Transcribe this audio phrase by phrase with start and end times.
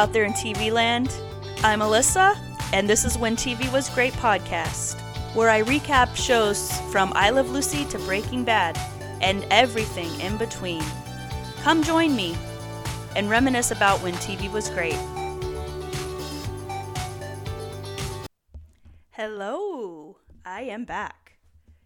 [0.00, 1.14] Out there in TV land.
[1.62, 2.34] I'm Alyssa,
[2.72, 4.98] and this is When TV Was Great podcast,
[5.34, 8.80] where I recap shows from I Love Lucy to Breaking Bad
[9.20, 10.82] and everything in between.
[11.60, 12.34] Come join me
[13.14, 14.96] and reminisce about when TV was great.
[19.10, 21.36] Hello, I am back.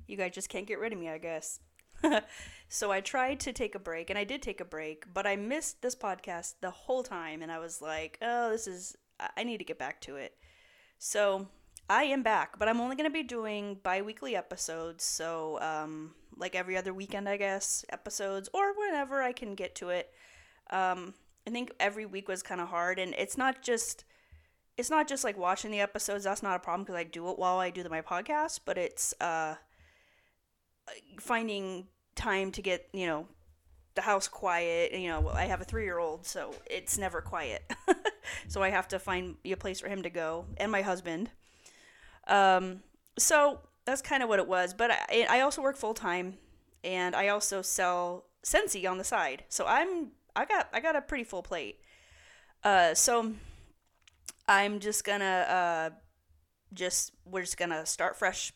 [0.06, 1.58] You guys just can't get rid of me, I guess.
[2.74, 5.37] so I tried to take a break, and I did take a break, but I
[5.37, 8.97] missed this podcast the whole time, and I was like, oh, this is,
[9.37, 10.34] I need to get back to it.
[10.98, 11.47] So
[11.88, 16.16] I am back, but I'm only going to be doing bi weekly episodes, so um,
[16.37, 20.11] like every other weekend, I guess, episodes, or whenever I can get to it.
[20.70, 21.14] Um,
[21.47, 24.05] I think every week was kind of hard, and it's not just
[24.77, 26.25] it's not just like watching the episodes.
[26.25, 28.61] That's not a problem because I do it while I do the, my podcast.
[28.64, 29.55] But it's uh,
[31.20, 33.26] finding time to get you know
[33.94, 34.92] the house quiet.
[34.92, 37.62] You know, I have a three year old, so it's never quiet.
[38.48, 41.30] so I have to find a place for him to go, and my husband.
[42.26, 42.82] Um,
[43.18, 44.74] so that's kind of what it was.
[44.74, 46.34] But I, I also work full time,
[46.82, 49.44] and I also sell Scentsy on the side.
[49.48, 51.80] So I'm I got I got a pretty full plate.
[52.62, 53.32] Uh, so
[54.48, 55.90] I'm just gonna uh,
[56.72, 58.52] just we're just gonna start fresh.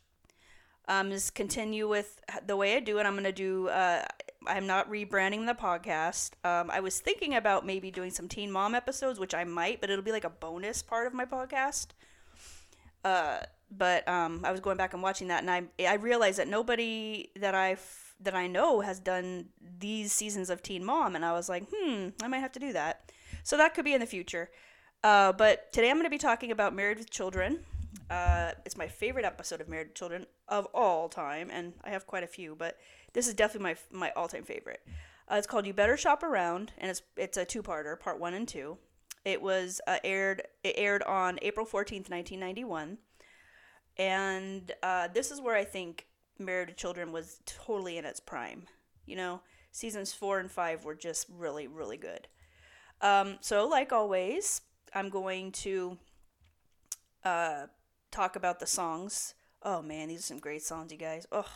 [0.88, 3.04] Um, just continue with the way I do it.
[3.04, 3.68] I'm gonna do.
[3.68, 4.04] Uh,
[4.46, 6.30] I'm not rebranding the podcast.
[6.44, 9.90] Um, I was thinking about maybe doing some Teen Mom episodes, which I might, but
[9.90, 11.88] it'll be like a bonus part of my podcast.
[13.04, 16.48] Uh, but um, I was going back and watching that, and I I realized that
[16.48, 17.76] nobody that I
[18.20, 19.46] that I know has done
[19.78, 22.72] these seasons of Teen Mom, and I was like, hmm, I might have to do
[22.72, 23.12] that.
[23.42, 24.50] So that could be in the future.
[25.04, 27.60] Uh, but today I'm going to be talking about Married with Children.
[28.10, 32.06] Uh, it's my favorite episode of Married with Children of all time, and I have
[32.06, 32.78] quite a few, but
[33.12, 34.80] this is definitely my my all time favorite.
[35.30, 38.34] Uh, it's called You Better Shop Around, and it's it's a two parter, part one
[38.34, 38.78] and two.
[39.24, 42.98] It was uh, aired it aired on April 14th, 1991.
[43.98, 46.06] And uh, this is where I think
[46.38, 48.62] Married to Children was totally in its prime.
[49.06, 49.40] You know,
[49.72, 52.28] seasons four and five were just really, really good.
[53.00, 54.60] Um, so, like always,
[54.94, 55.98] I'm going to
[57.24, 57.66] uh,
[58.10, 59.34] talk about the songs.
[59.62, 61.26] Oh man, these are some great songs, you guys.
[61.32, 61.50] Oh,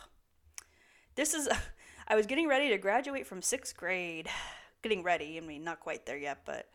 [1.15, 1.47] this is.
[2.07, 4.27] I was getting ready to graduate from sixth grade.
[4.81, 5.37] Getting ready.
[5.37, 6.67] I mean, not quite there yet, but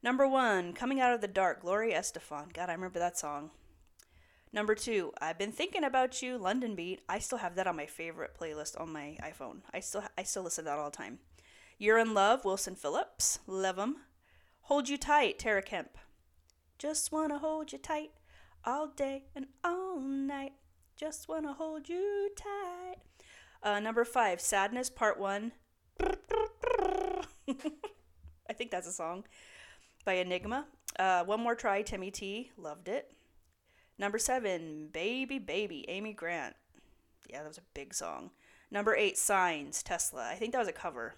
[0.00, 2.52] number one, "Coming Out of the Dark," Gloria Estefan.
[2.52, 3.50] God, I remember that song.
[4.52, 7.00] Number two, I've been thinking about you, London Beat.
[7.08, 9.62] I still have that on my favorite playlist on my iPhone.
[9.74, 11.18] I still I still listen to that all the time.
[11.78, 13.40] You're in Love, Wilson Phillips.
[13.48, 13.96] Love 'em.
[14.66, 15.98] Hold You Tight, Tara Kemp.
[16.78, 18.12] Just wanna hold you tight
[18.64, 20.52] all day and all night.
[20.96, 22.96] Just wanna hold you tight.
[23.62, 25.52] Uh, number five, Sadness Part One.
[26.00, 27.24] I
[28.54, 29.24] think that's a song
[30.04, 30.66] by Enigma.
[30.98, 32.50] Uh, One More Try, Timmy T.
[32.56, 33.12] Loved it.
[33.98, 36.56] Number seven, Baby Baby, Amy Grant.
[37.28, 38.30] Yeah, that was a big song.
[38.70, 40.28] Number eight, Signs, Tesla.
[40.30, 41.14] I think that was a cover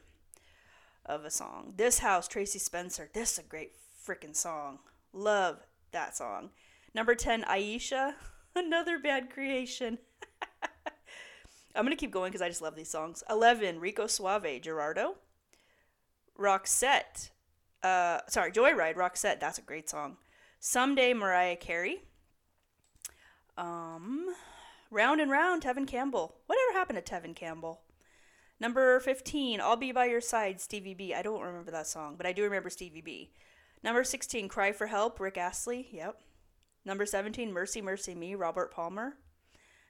[1.06, 1.75] of a song.
[1.77, 3.09] This House, Tracie Spencer.
[3.12, 3.72] This is a great
[4.06, 4.81] freaking song.
[5.12, 6.50] Love that song.
[6.94, 8.15] Number 10, Iesha.
[8.56, 9.99] Another bad creation.
[11.75, 13.25] I'm going to keep going because I just love these songs.
[13.28, 15.16] 11, Rico Suave, Gerardo.
[16.38, 17.31] Roxette.
[17.83, 19.41] Uh, sorry, Joyride, Roxette.
[19.41, 20.16] That's a great song.
[20.60, 22.03] Someday, Mariah Carey.
[23.59, 24.34] Um,
[24.91, 26.37] Round and Round, Tevin Campbell.
[26.47, 27.81] Whatever happened to Tevin Campbell?
[28.60, 31.12] Number 15, I'll Be By Your Side, Stevie B.
[31.12, 33.33] I don't remember that song, but I do remember Stevie B.
[33.83, 35.88] Number 16, Cry for Help, Rick Astley.
[35.93, 36.21] Yep.
[36.84, 39.15] Number 17, Mercy, Mercy Me, Robert Palmer.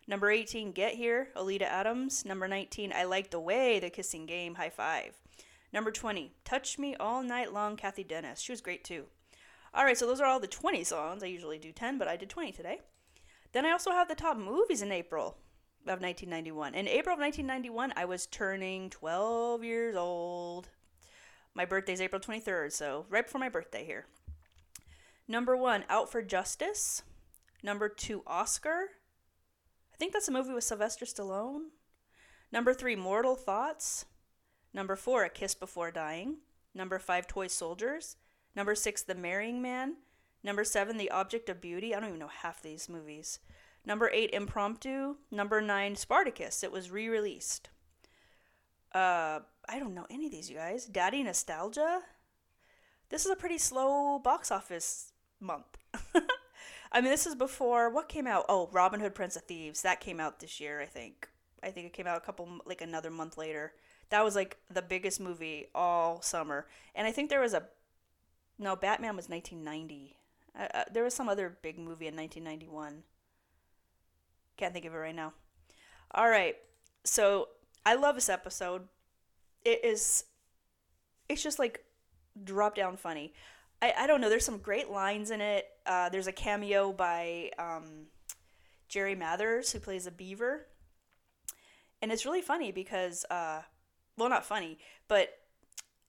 [0.06, 2.24] Number 18, Get Here, Oleta Adams.
[2.24, 5.14] Number 19, I Like the Way, The Kissing Game, Hi-Five.
[5.72, 8.40] Number 20, Touch Me All Night Long, Cathy Dennis.
[8.40, 9.06] She was great too.
[9.74, 11.24] All right, so those are all the 20 songs.
[11.24, 12.80] I usually do 10, but I did 20 today.
[13.52, 15.36] Then I also have the top movies in April
[15.82, 16.74] of 1991.
[16.74, 20.68] In April of 1991, I was turning 12 years old.
[21.54, 24.06] My birthday's April 23rd, so right before my birthday here.
[25.26, 27.02] Number one, Out for Justice.
[27.62, 28.88] Number two, Oscar.
[29.92, 31.68] I think that's a movie with Sylvester Stallone.
[32.52, 34.04] Number three, Mortal Thoughts.
[34.74, 36.38] Number four, A Kiss Before Dying.
[36.74, 38.16] Number five, Toy Soldiers.
[38.54, 39.94] Number six, The Marrying Man.
[40.42, 41.94] Number seven, The Object of Beauty.
[41.94, 43.38] I don't even know half these movies.
[43.86, 45.16] Number eight, Impromptu.
[45.30, 46.62] Number nine, Spartacus.
[46.62, 47.70] It was re released.
[48.94, 50.84] Uh, I don't know any of these, you guys.
[50.84, 52.02] Daddy Nostalgia.
[53.08, 55.78] This is a pretty slow box office month.
[56.92, 58.44] I mean, this is before what came out?
[58.48, 59.82] Oh, Robin Hood, Prince of Thieves.
[59.82, 61.28] That came out this year, I think.
[61.62, 63.72] I think it came out a couple, like another month later.
[64.10, 66.66] That was like the biggest movie all summer.
[66.94, 67.64] And I think there was a
[68.58, 70.16] no, Batman was 1990.
[70.56, 73.02] Uh, uh, there was some other big movie in 1991.
[74.56, 75.32] Can't think of it right now.
[76.12, 76.56] All right.
[77.02, 77.48] So
[77.84, 78.82] I love this episode.
[79.64, 80.24] It is,
[81.28, 81.84] it's just like
[82.44, 83.32] drop down funny.
[83.84, 84.30] I, I don't know.
[84.30, 85.66] There's some great lines in it.
[85.84, 88.06] Uh, there's a cameo by um,
[88.88, 90.66] Jerry Mathers, who plays a beaver.
[92.00, 93.60] And it's really funny because, uh,
[94.16, 95.38] well, not funny, but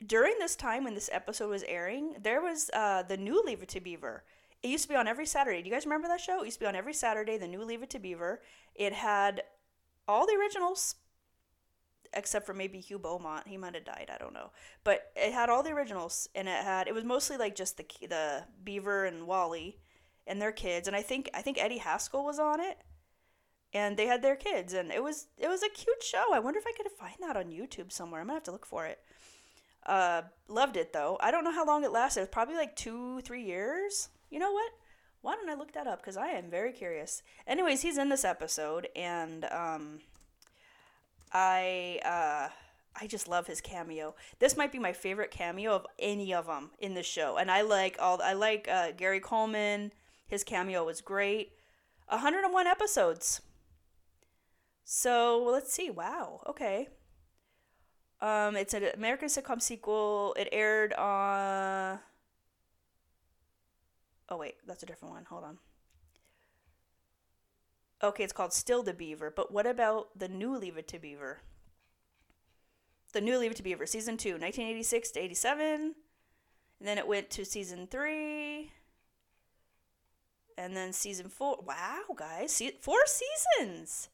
[0.06, 3.70] during this time when this episode was airing, there was uh, the new Leave It
[3.70, 4.24] to Beaver.
[4.64, 5.62] It used to be on every Saturday.
[5.62, 6.42] Do you guys remember that show?
[6.42, 8.42] It used to be on every Saturday, the new Leave It to Beaver.
[8.74, 9.44] It had
[10.08, 10.96] all the originals,
[12.16, 13.48] except for maybe Hugh Beaumont.
[13.48, 14.10] He might have died.
[14.14, 14.52] I don't know.
[14.84, 17.86] But it had all the originals, and it had it was mostly like just the
[18.08, 19.78] the Beaver and Wally,
[20.28, 20.88] and their kids.
[20.88, 22.78] And I think I think Eddie Haskell was on it,
[23.74, 26.34] and they had their kids, and it was it was a cute show.
[26.34, 28.22] I wonder if I could find that on YouTube somewhere.
[28.22, 29.00] I'm gonna have to look for it.
[29.86, 31.18] Uh, loved it though.
[31.22, 32.22] I don't know how long it lasted.
[32.22, 34.10] It was probably like two, three years.
[34.30, 34.72] You know what?
[35.22, 36.02] Why don't I look that up?
[36.02, 37.24] Because I am very curious.
[37.48, 40.00] Anyways, he's in this episode, and um,
[41.36, 42.50] I uh,
[42.96, 44.16] I just love his cameo.
[44.40, 47.62] This might be my favorite cameo of any of them in the show, and I
[47.62, 48.22] like all.
[48.24, 49.92] I like uh, Gary Coleman.
[50.26, 51.52] His cameo was great.
[52.08, 53.42] 101 episodes.
[54.86, 55.90] So let's see.
[55.90, 56.42] Wow.
[56.48, 56.88] Okay.
[58.22, 60.34] Um, it's an American sitcom sequel.
[60.40, 62.00] It aired on.
[64.30, 65.26] Oh wait, that's a different one.
[65.26, 65.58] Hold on.
[68.04, 69.32] Okay, it's called Still the Beaver.
[69.36, 71.40] But what about the new Leave It to Beaver?
[73.14, 75.96] The new Leave It to Beaver, season two, 1986 to 87.
[76.80, 78.72] And then it went to season three.
[80.58, 81.60] And then season four.
[81.66, 84.10] Wow, guys, See, four seasons.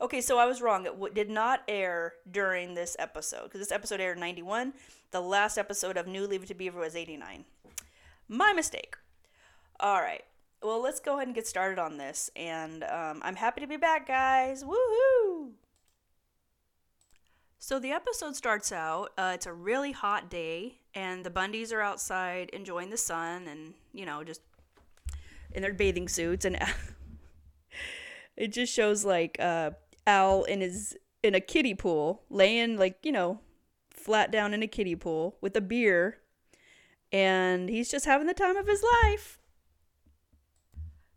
[0.00, 0.86] Okay, so I was wrong.
[0.86, 4.74] It w- did not air during this episode because this episode aired 91.
[5.12, 7.44] The last episode of New Leave It to Beaver was 89.
[8.28, 8.96] My mistake.
[9.78, 10.24] All right.
[10.64, 12.30] Well, let's go ahead and get started on this.
[12.34, 14.64] And um, I'm happy to be back, guys.
[14.64, 15.50] Woohoo!
[17.58, 19.12] So the episode starts out.
[19.18, 23.74] Uh, it's a really hot day, and the Bundys are outside enjoying the sun and,
[23.92, 24.40] you know, just
[25.52, 26.46] in their bathing suits.
[26.46, 26.58] And
[28.36, 29.72] it just shows like uh,
[30.06, 33.38] Al in his in a kiddie pool, laying like you know,
[33.90, 36.20] flat down in a kiddie pool with a beer,
[37.12, 39.38] and he's just having the time of his life.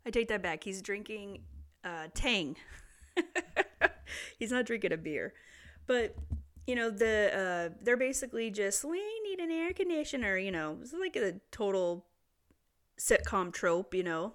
[0.08, 0.64] I take that back.
[0.64, 1.40] He's drinking
[1.84, 2.56] uh, Tang.
[4.38, 5.34] he's not drinking a beer,
[5.86, 6.16] but
[6.66, 10.38] you know the uh, they're basically just we need an air conditioner.
[10.38, 12.06] You know, it's like a total
[12.98, 13.94] sitcom trope.
[13.94, 14.32] You know,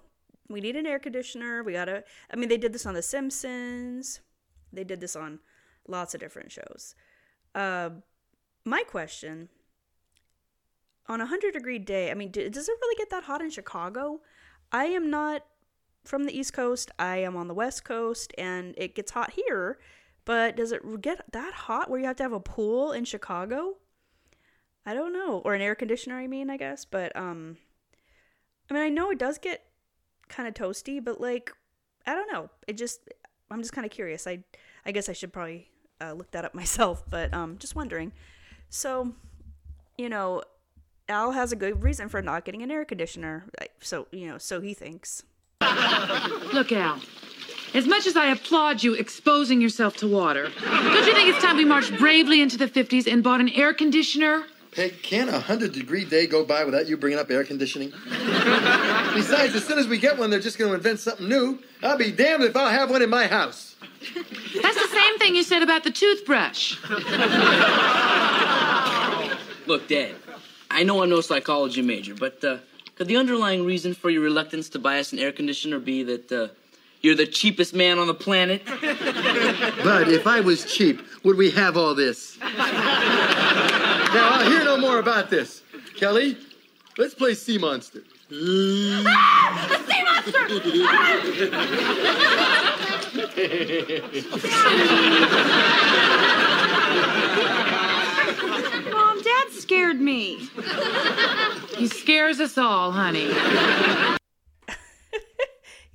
[0.48, 1.64] we need an air conditioner.
[1.64, 2.04] We gotta.
[2.32, 4.20] I mean, they did this on The Simpsons.
[4.72, 5.40] They did this on
[5.88, 6.94] lots of different shows.
[7.52, 7.90] Uh,
[8.64, 9.48] my question
[11.08, 14.20] on a 100 degree day, I mean, does it really get that hot in Chicago?
[14.70, 15.42] I am not
[16.04, 19.78] from the East Coast, I am on the West Coast, and it gets hot here.
[20.24, 23.76] But does it get that hot where you have to have a pool in Chicago?
[24.86, 25.42] I don't know.
[25.44, 26.84] Or an air conditioner, I mean, I guess.
[26.84, 27.58] But, um,
[28.70, 29.64] I mean, I know it does get
[30.28, 31.52] kind of toasty, but like,
[32.06, 32.50] I don't know.
[32.66, 33.00] It just,
[33.50, 34.26] I'm just kind of curious.
[34.26, 34.44] I
[34.86, 35.70] I guess I should probably
[36.00, 38.12] uh, look that up myself, but um, just wondering.
[38.68, 39.14] So,
[39.96, 40.42] you know,
[41.08, 43.46] Al has a good reason for not getting an air conditioner.
[43.80, 45.22] So, you know, so he thinks.
[46.52, 47.00] Look, Al.
[47.74, 51.56] As much as I applaud you exposing yourself to water, don't you think it's time
[51.56, 54.44] we marched bravely into the 50s and bought an air conditioner?
[54.70, 57.92] Peg, can a 100 degree day go by without you bringing up air conditioning?
[59.14, 61.60] Besides, as soon as we get one, they're just going to invent something new.
[61.82, 63.76] I'll be damned if I'll have one in my house.
[64.14, 66.76] That's the same thing you said about the toothbrush.
[69.66, 70.14] Look, Dad,
[70.70, 72.58] I know I'm no psychology major, but uh,
[72.96, 76.30] could the underlying reason for your reluctance to buy us an air conditioner be that
[76.32, 76.48] uh,
[77.00, 78.62] you're the cheapest man on the planet?
[79.84, 82.38] But if I was cheap, would we have all this?
[82.40, 85.62] Now, I'll hear no more about this.
[85.96, 86.36] Kelly,
[86.96, 88.02] let's play Sea Monster.
[88.32, 89.80] ah!
[89.84, 91.44] The Sea Monster!
[98.46, 98.73] Mom, Dad
[99.64, 100.50] scared me.
[101.78, 103.32] He scares us all, honey.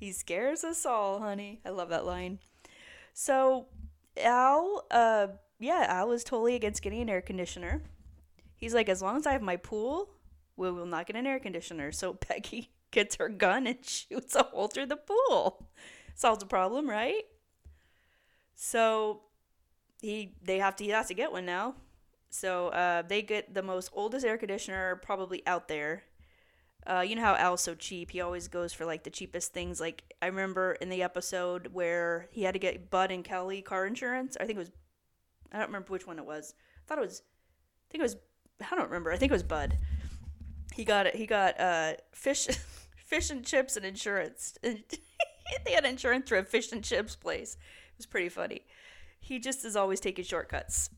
[0.00, 1.60] he scares us all, honey.
[1.64, 2.40] I love that line.
[3.14, 3.66] So,
[4.16, 5.28] Al, uh,
[5.60, 7.82] yeah, Al was totally against getting an air conditioner.
[8.56, 10.10] He's like, as long as I have my pool,
[10.56, 11.92] we will not get an air conditioner.
[11.92, 15.68] So Peggy gets her gun and shoots a hole through the pool.
[16.16, 17.22] Solves a problem, right?
[18.56, 19.22] So
[20.02, 21.76] he they have to he has to get one now.
[22.30, 26.04] So uh, they get the most oldest air conditioner probably out there.
[26.86, 28.12] Uh, you know how Al's so cheap.
[28.12, 29.80] He always goes for like the cheapest things.
[29.80, 33.84] Like I remember in the episode where he had to get Bud and Kelly car
[33.84, 34.36] insurance.
[34.40, 34.70] I think it was
[35.52, 36.54] I don't remember which one it was.
[36.78, 38.16] I thought it was I think it was
[38.60, 39.12] I don't remember.
[39.12, 39.76] I think it was Bud.
[40.72, 41.16] He got it.
[41.16, 42.46] He got uh fish
[42.96, 44.56] fish and chips and insurance.
[45.52, 47.54] And they had insurance through a fish and chips place.
[47.54, 48.66] It was pretty funny.
[49.18, 50.90] He just is always taking shortcuts.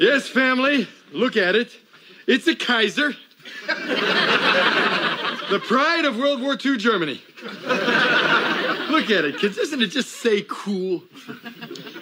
[0.00, 1.70] Yes, family, look at it.
[2.26, 3.14] It's a Kaiser.
[3.68, 7.22] the pride of World War II Germany.
[8.90, 9.56] look at it, kids.
[9.56, 11.04] Doesn't it just say cool?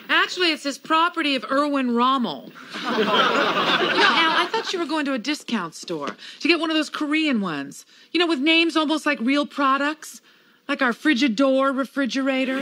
[0.09, 2.53] Actually, it says property of Erwin Rommel.
[2.75, 6.71] you know, Al, I thought you were going to a discount store to get one
[6.71, 7.85] of those Korean ones.
[8.13, 10.21] You know, with names almost like real products.
[10.69, 12.61] Like our Frigidor refrigerator,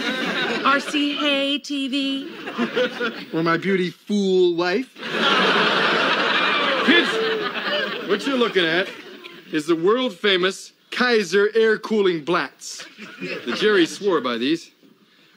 [0.69, 3.33] RC Hay TV.
[3.33, 4.95] Or my beauty fool wife.
[6.85, 8.87] kids, what you're looking at
[9.51, 12.85] is the world famous Kaiser air cooling blats.
[13.47, 14.71] The Jerry swore by these.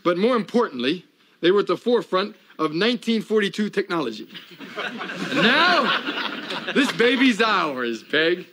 [0.03, 1.05] But more importantly,
[1.39, 4.27] they were at the forefront of 1942 technology.
[5.29, 8.47] And now, this baby's ours, Peg.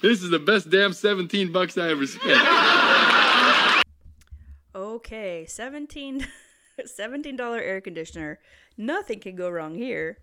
[0.00, 2.40] This is the best damn 17 bucks I ever spent.
[4.76, 6.26] Okay, 17
[6.80, 8.38] $17 air conditioner.
[8.76, 10.18] Nothing can go wrong here.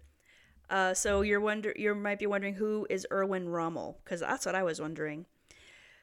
[0.69, 4.53] Uh, so you're wonder you might be wondering who is Erwin Rommel because that's what
[4.53, 5.25] I was wondering.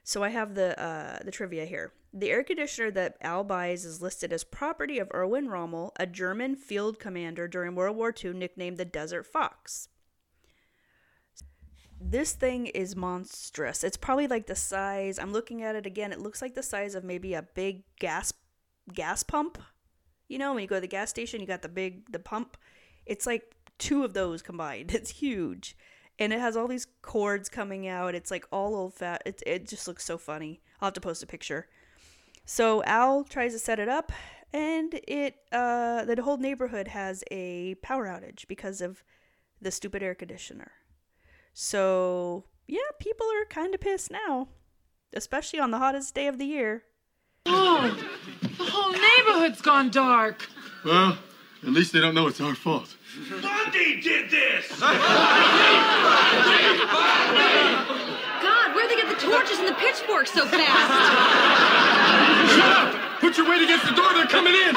[0.03, 1.93] So I have the uh, the trivia here.
[2.13, 6.57] The air conditioner that Al buys is listed as property of Erwin Rommel, a German
[6.57, 9.90] field commander during World War II, nicknamed the Desert Fox.
[12.01, 13.85] This thing is monstrous.
[13.85, 15.19] It's probably like the size.
[15.19, 16.13] I'm looking at it again.
[16.13, 18.33] It looks like the size of maybe a big gas
[18.95, 19.59] gas pump.
[20.27, 22.57] You know, when you go to the gas station, you got the big the pump.
[23.05, 24.93] It's like two of those combined.
[24.95, 25.77] It's huge.
[26.19, 28.15] And it has all these cords coming out.
[28.15, 29.23] It's like all old fat.
[29.27, 30.61] It, it just looks so funny.
[30.81, 31.69] I'll have to post a picture.
[32.45, 34.11] So Al tries to set it up,
[34.53, 39.05] and it uh, the whole neighborhood has a power outage because of
[39.61, 40.73] the stupid air conditioner.
[41.53, 44.49] So yeah, people are kind of pissed now,
[45.13, 46.85] especially on the hottest day of the year.
[47.47, 47.97] Oh,
[48.41, 50.49] the whole neighborhood's gone dark.
[50.85, 51.19] Well,
[51.63, 52.97] at least they don't know it's our fault.
[53.43, 54.69] Bundy did this!
[54.81, 54.97] God,
[58.75, 60.93] where'd they get the torches and the pitchforks so fast?
[62.55, 63.21] Shut up!
[63.21, 64.75] Put your weight against the door, they're coming in!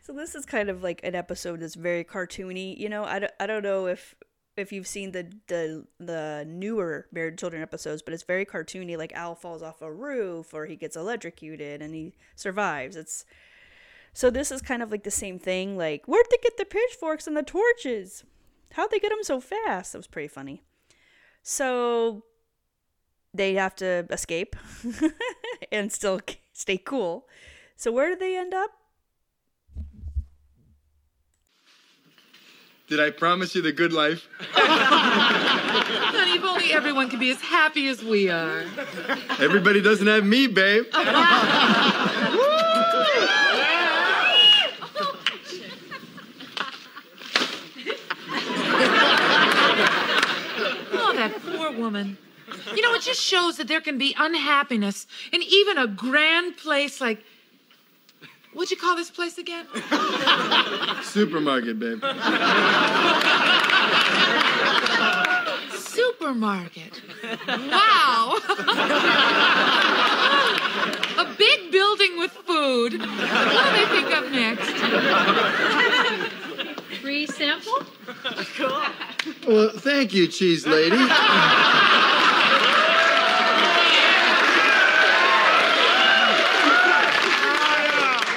[0.00, 2.76] So this is kind of like an episode that's very cartoony.
[2.76, 4.14] You know, I don't, I don't know if
[4.56, 8.96] if you've seen the the the newer Married Children episodes, but it's very cartoony.
[8.96, 12.96] Like Al falls off a roof, or he gets electrocuted and he survives.
[12.96, 13.24] It's
[14.12, 15.76] so this is kind of like the same thing.
[15.76, 18.24] Like where'd they get the pitchforks and the torches?
[18.72, 19.92] How'd they get them so fast?
[19.92, 20.62] That was pretty funny.
[21.42, 22.24] So
[23.32, 24.56] they have to escape
[25.72, 26.20] and still
[26.52, 27.28] stay cool.
[27.76, 28.70] So where did they end up?
[32.88, 34.28] Did I promise you the good life?
[34.38, 38.62] Honey, if only everyone could be as happy as we are.
[39.40, 40.84] Everybody doesn't have me, babe.
[50.92, 52.16] Oh, that poor woman.
[52.72, 57.00] You know, it just shows that there can be unhappiness in even a grand place
[57.00, 57.24] like.
[58.56, 59.66] What'd you call this place again?
[61.02, 62.00] Supermarket, babe.
[65.74, 67.02] Supermarket.
[67.46, 68.38] Wow.
[71.18, 72.98] a big building with food.
[72.98, 73.06] What do
[73.76, 74.70] they think of next?
[77.02, 77.82] Free sample?
[78.56, 78.82] Cool.
[79.46, 80.96] Well, thank you, cheese lady.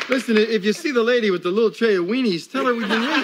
[0.09, 2.87] Listen, if you see the lady with the little tray of weenies, tell her we've
[2.87, 3.23] been waiting.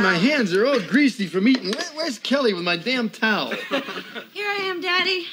[0.00, 1.72] My hands are all greasy from eating.
[1.72, 3.50] Where- where's Kelly with my damn towel?
[4.32, 5.26] Here I am, Daddy.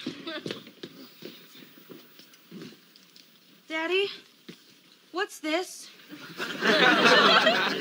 [3.67, 4.09] Daddy,
[5.11, 5.87] what's this?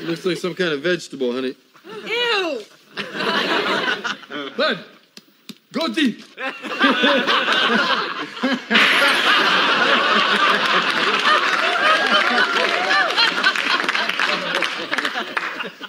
[0.03, 1.55] Looks like some kind of vegetable, honey.
[2.05, 2.61] Ew!
[4.57, 4.79] Bud,
[5.71, 6.23] go deep.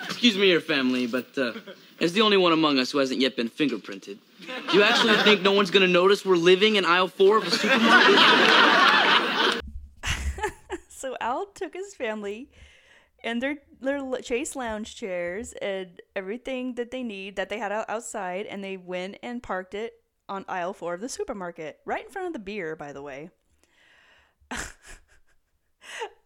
[0.05, 1.53] Excuse me, your family, but uh,
[2.01, 4.19] as the only one among us who hasn't yet been fingerprinted,
[4.71, 7.51] do you actually think no one's gonna notice we're living in aisle four of a
[7.51, 8.19] supermarket?
[10.89, 12.49] So Al took his family
[13.25, 17.89] and their their chase lounge chairs and everything that they need that they had out-
[17.89, 19.95] outside, and they went and parked it
[20.29, 23.31] on aisle four of the supermarket, right in front of the beer, by the way.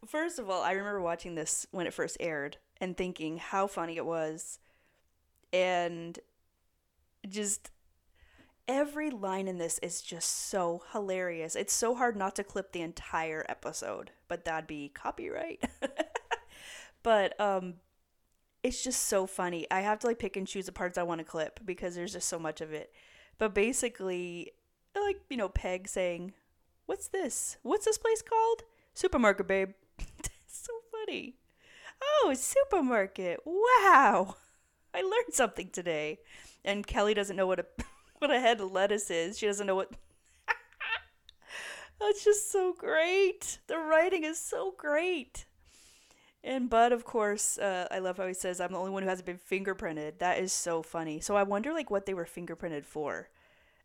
[0.06, 3.96] First of all, I remember watching this when it first aired and thinking how funny
[3.96, 4.58] it was,
[5.52, 6.18] and
[7.28, 7.70] just
[8.68, 11.56] every line in this is just so hilarious.
[11.56, 15.64] It's so hard not to clip the entire episode, but that'd be copyright.
[17.06, 17.74] but um
[18.64, 19.64] it's just so funny.
[19.70, 22.14] I have to like pick and choose the parts I want to clip because there's
[22.14, 22.90] just so much of it.
[23.38, 24.50] But basically,
[24.92, 26.32] like, you know, Peg saying,
[26.86, 27.58] "What's this?
[27.62, 29.70] What's this place called?" Supermarket, babe.
[30.48, 31.36] so funny.
[32.02, 33.38] Oh, supermarket.
[33.44, 34.34] Wow.
[34.92, 36.18] I learned something today.
[36.64, 37.66] And Kelly doesn't know what a
[38.18, 39.38] what a head of lettuce is.
[39.38, 39.92] She doesn't know what
[42.00, 43.58] That's just so great.
[43.68, 45.46] The writing is so great.
[46.46, 49.08] And Bud, of course, uh, I love how he says, "I'm the only one who
[49.08, 51.20] hasn't been fingerprinted." That is so funny.
[51.20, 53.28] So I wonder, like, what they were fingerprinted for.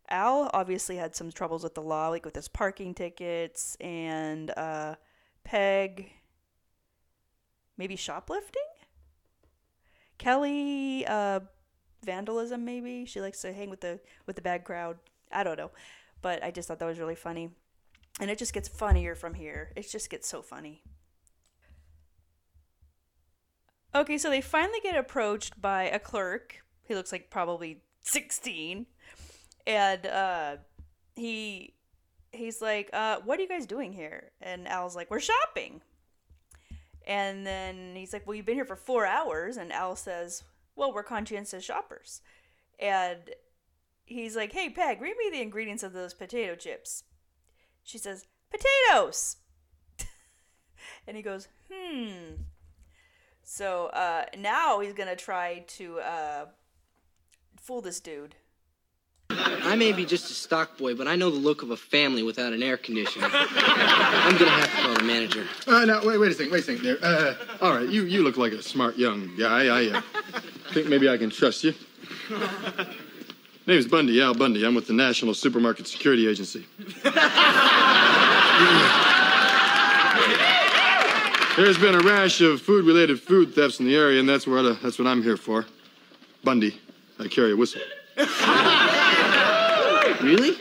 [0.08, 4.94] Al obviously had some troubles with the law, like with his parking tickets, and uh,
[5.42, 6.12] Peg,
[7.76, 8.62] maybe shoplifting.
[10.18, 11.40] Kelly, uh,
[12.04, 13.04] vandalism, maybe.
[13.06, 14.98] She likes to hang with the with the bad crowd.
[15.32, 15.72] I don't know,
[16.20, 17.50] but I just thought that was really funny,
[18.20, 19.72] and it just gets funnier from here.
[19.74, 20.84] It just gets so funny.
[23.94, 26.64] Okay, so they finally get approached by a clerk.
[26.84, 28.86] He looks like probably 16.
[29.66, 30.56] And uh
[31.14, 31.74] he
[32.32, 34.32] he's like, uh, what are you guys doing here?
[34.40, 35.82] And Al's like, We're shopping.
[37.06, 39.56] And then he's like, Well, you've been here for four hours.
[39.56, 40.42] And Al says,
[40.74, 42.22] Well, we're conscientious shoppers.
[42.78, 43.30] And
[44.04, 47.04] he's like, Hey, Peg, read me the ingredients of those potato chips.
[47.82, 49.36] She says, Potatoes.
[51.06, 52.42] and he goes, Hmm.
[53.54, 56.46] So uh, now he's gonna try to uh,
[57.60, 58.34] fool this dude.
[59.28, 62.22] I may be just a stock boy, but I know the look of a family
[62.22, 63.28] without an air conditioner.
[63.30, 65.46] I'm gonna have to call the manager.
[65.66, 66.96] Uh, now, wait, wait a second, wait a second there.
[67.02, 69.66] Uh, all right, you, you look like a smart young guy.
[69.66, 70.00] I uh,
[70.72, 71.74] think maybe I can trust you.
[73.66, 74.64] Name's Bundy, Al Bundy.
[74.64, 76.64] I'm with the National Supermarket Security Agency.
[81.62, 84.74] There's been a rash of food-related food thefts in the area, and that's what uh,
[84.82, 85.64] that's what I'm here for.
[86.42, 86.80] Bundy,
[87.20, 87.80] I carry a whistle.
[90.20, 90.56] Really?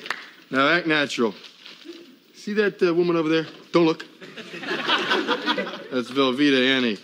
[0.52, 1.34] Now act natural.
[2.36, 3.48] See that uh, woman over there?
[3.72, 4.06] Don't look.
[5.92, 6.98] That's Velveeta Annie.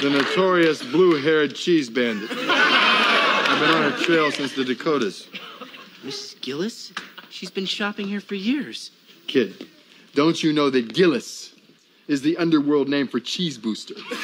[0.00, 2.30] The notorious blue-haired cheese bandit.
[2.32, 5.28] I've been on her trail since the Dakotas.
[6.02, 6.40] Mrs.
[6.40, 6.92] Gillis?
[7.28, 8.90] She's been shopping here for years.
[9.26, 9.66] Kid,
[10.14, 11.54] don't you know that Gillis
[12.08, 13.94] is the underworld name for cheese booster?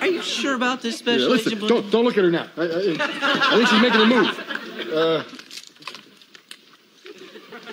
[0.00, 1.68] Are you sure about this Yeah, special listen, agent?
[1.68, 1.82] Bundy?
[1.82, 2.46] don't, don't look at her now.
[2.56, 4.28] I, I, I think she's making a move.
[4.92, 5.24] Uh,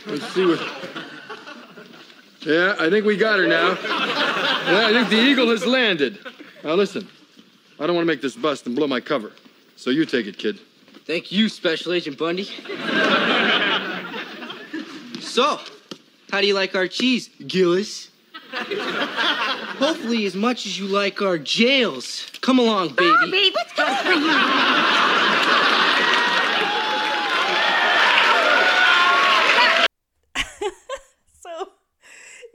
[0.07, 0.59] let's see what.
[2.41, 3.69] Yeah, I think we got her now.
[3.69, 6.19] Yeah, I think the eagle has landed.
[6.63, 7.07] Now listen,
[7.79, 9.31] I don't want to make this bust and blow my cover.
[9.75, 10.59] So you take it, kid.
[11.05, 12.49] Thank you, Special Agent Bundy.
[15.35, 15.59] so,
[16.31, 18.09] how do you like our cheese, Gillis?
[18.53, 22.31] Hopefully, as much as you like our jails.
[22.39, 23.11] Come along, baby.
[23.11, 24.31] Barbie, what's going for you?
[31.41, 31.71] So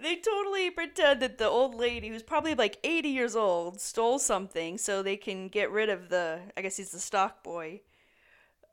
[0.02, 4.78] they totally pretend that the old lady, who's probably like 80 years old, stole something
[4.78, 7.82] so they can get rid of the, I guess he's the stock boy.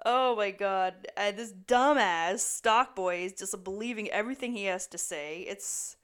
[0.10, 1.10] Oh my god.
[1.18, 5.42] Uh, this dumbass stock boy is just believing everything he has to say.
[5.42, 5.98] It's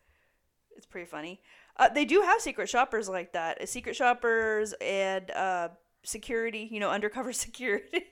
[0.75, 1.39] it's pretty funny.
[1.77, 3.61] Uh, they do have secret shoppers like that.
[3.61, 5.69] Uh, Secret shoppers and uh,
[6.03, 8.03] security, you know, undercover security.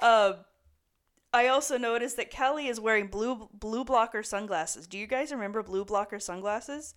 [0.00, 0.32] uh,
[1.32, 4.88] I also noticed that Kelly is wearing blue blue blocker sunglasses.
[4.88, 6.94] Do you guys remember blue blocker sunglasses?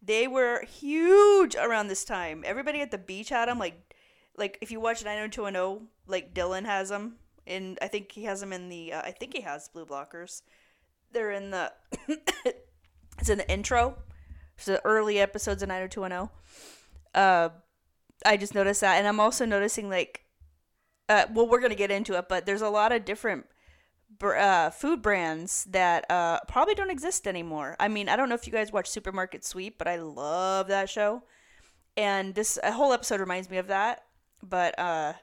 [0.00, 2.44] They were huge around this time.
[2.46, 3.58] Everybody at the beach had them.
[3.58, 3.89] Like,
[4.40, 8.52] like if you watch 90210, like Dylan has them, and I think he has them
[8.52, 8.94] in the.
[8.94, 10.42] Uh, I think he has blue blockers.
[11.12, 11.72] They're in the.
[13.18, 13.98] it's in the intro.
[14.56, 16.28] It's the early episodes of 90210.
[17.14, 17.50] Uh,
[18.26, 20.24] I just noticed that, and I'm also noticing like
[21.10, 23.46] uh, well, we're gonna get into it, but there's a lot of different
[24.22, 27.74] uh, food brands that uh, probably don't exist anymore.
[27.80, 30.88] I mean, I don't know if you guys watch Supermarket Sweep, but I love that
[30.88, 31.24] show,
[31.96, 34.04] and this a whole episode reminds me of that.
[34.42, 35.14] But uh,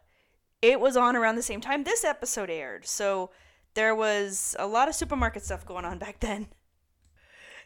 [0.61, 3.31] it was on around the same time this episode aired, so
[3.73, 6.47] there was a lot of supermarket stuff going on back then.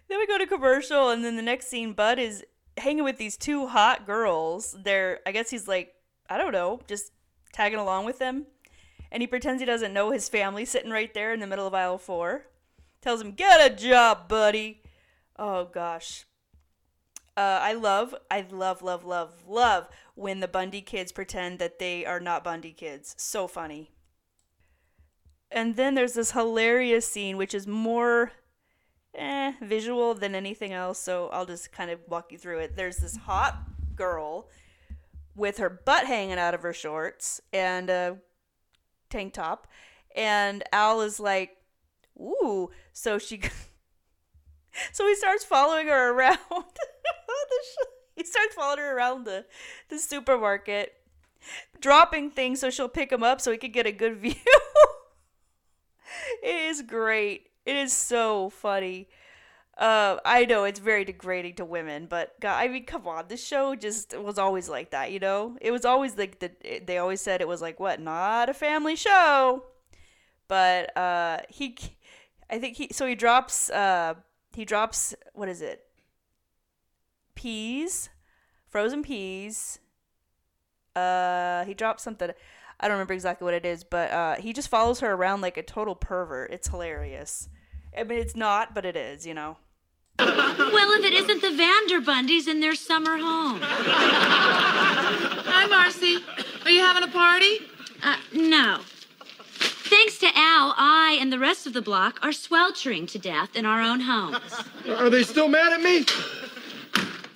[0.07, 2.43] Then we go to commercial, and then the next scene, Bud is
[2.77, 4.75] hanging with these two hot girls.
[4.83, 5.93] They're, I guess he's like,
[6.29, 7.11] I don't know, just
[7.53, 8.45] tagging along with them.
[9.11, 11.73] And he pretends he doesn't know his family sitting right there in the middle of
[11.73, 12.47] aisle four.
[13.01, 14.81] Tells him, Get a job, buddy.
[15.37, 16.25] Oh, gosh.
[17.37, 22.05] Uh, I love, I love, love, love, love when the Bundy kids pretend that they
[22.05, 23.15] are not Bundy kids.
[23.17, 23.91] So funny.
[25.49, 28.31] And then there's this hilarious scene, which is more
[29.15, 30.99] eh, visual than anything else.
[30.99, 32.75] So I'll just kind of walk you through it.
[32.75, 33.57] There's this hot
[33.95, 34.47] girl
[35.35, 38.17] with her butt hanging out of her shorts and a
[39.09, 39.67] tank top.
[40.15, 41.57] And Al is like,
[42.17, 42.69] ooh.
[42.93, 43.41] So she.
[44.91, 46.37] so he starts following her around.
[48.15, 49.45] he starts following her around the,
[49.89, 50.93] the supermarket,
[51.79, 54.33] dropping things so she'll pick them up so he can get a good view.
[56.43, 57.47] it is great.
[57.65, 59.07] It is so funny.
[59.77, 63.43] Uh, I know it's very degrading to women, but God, I mean, come on, this
[63.43, 65.57] show just was always like that, you know.
[65.61, 66.51] It was always like the
[66.85, 69.63] they always said it was like what, not a family show,
[70.47, 71.77] but uh, he,
[72.49, 74.15] I think he so he drops uh
[74.53, 75.83] he drops what is it?
[77.35, 78.09] Peas,
[78.67, 79.79] frozen peas.
[80.95, 82.31] Uh, he drops something.
[82.79, 85.57] I don't remember exactly what it is, but uh, he just follows her around like
[85.57, 86.51] a total pervert.
[86.51, 87.49] It's hilarious.
[87.97, 89.57] I mean, it's not, but it is, you know.
[90.19, 93.59] Well, if it isn't the Vanderbundys in their summer home.
[93.63, 96.17] Hi, Marcy.
[96.65, 97.59] Are you having a party?
[98.03, 98.81] Uh, no.
[99.91, 103.65] Thanks to Al, I and the rest of the block are sweltering to death in
[103.65, 104.39] our own homes.
[104.87, 106.05] Are they still mad at me?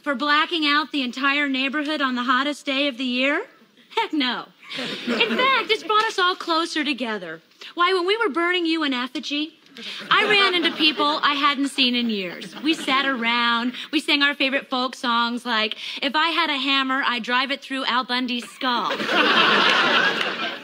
[0.06, 3.44] For blacking out the entire neighborhood on the hottest day of the year?
[3.96, 4.46] Heck no.
[5.08, 7.42] In fact, it's brought us all closer together.
[7.74, 9.58] Why, when we were burning you in effigy,
[10.12, 12.56] I ran into people I hadn't seen in years.
[12.62, 17.02] We sat around, we sang our favorite folk songs like, If I Had a Hammer,
[17.04, 18.92] I'd Drive It Through Al Bundy's Skull.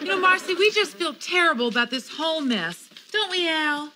[0.02, 2.90] You know, Marcy, we just feel terrible about this whole mess.
[3.12, 3.92] Don't we, Al?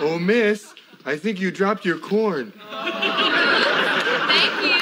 [0.00, 2.52] Oh, miss, I think you dropped your corn.
[2.70, 4.80] Thank you.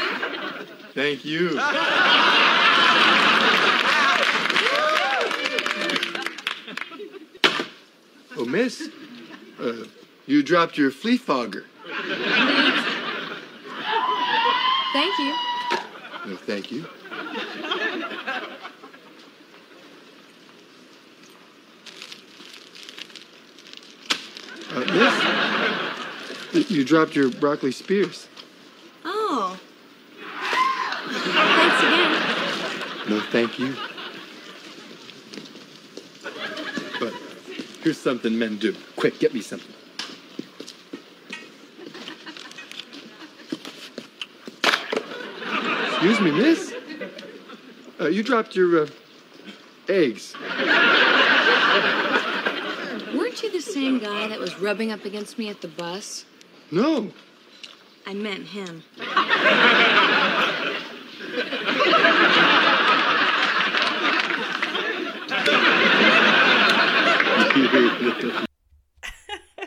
[0.95, 1.61] Thank you.
[8.39, 8.91] Oh, miss,
[9.59, 9.85] uh,
[10.27, 11.65] you dropped your flea fogger.
[14.93, 15.35] Thank you.
[16.27, 16.85] No, thank you.
[24.71, 25.15] Uh, miss,
[26.57, 28.29] you dropped your broccoli spears.
[29.05, 29.59] Oh.
[31.09, 32.13] Thanks again.
[33.11, 33.75] No, thank you.
[36.99, 37.13] But
[37.83, 38.75] here's something men do.
[38.97, 39.75] Quick, get me something.
[45.93, 46.75] Excuse me, miss.
[48.01, 48.89] Uh, you dropped your uh,
[49.89, 50.35] eggs.
[53.15, 56.25] Weren't you the same guy that was rubbing up against me at the bus?
[56.71, 57.13] No.
[58.07, 58.83] I meant him.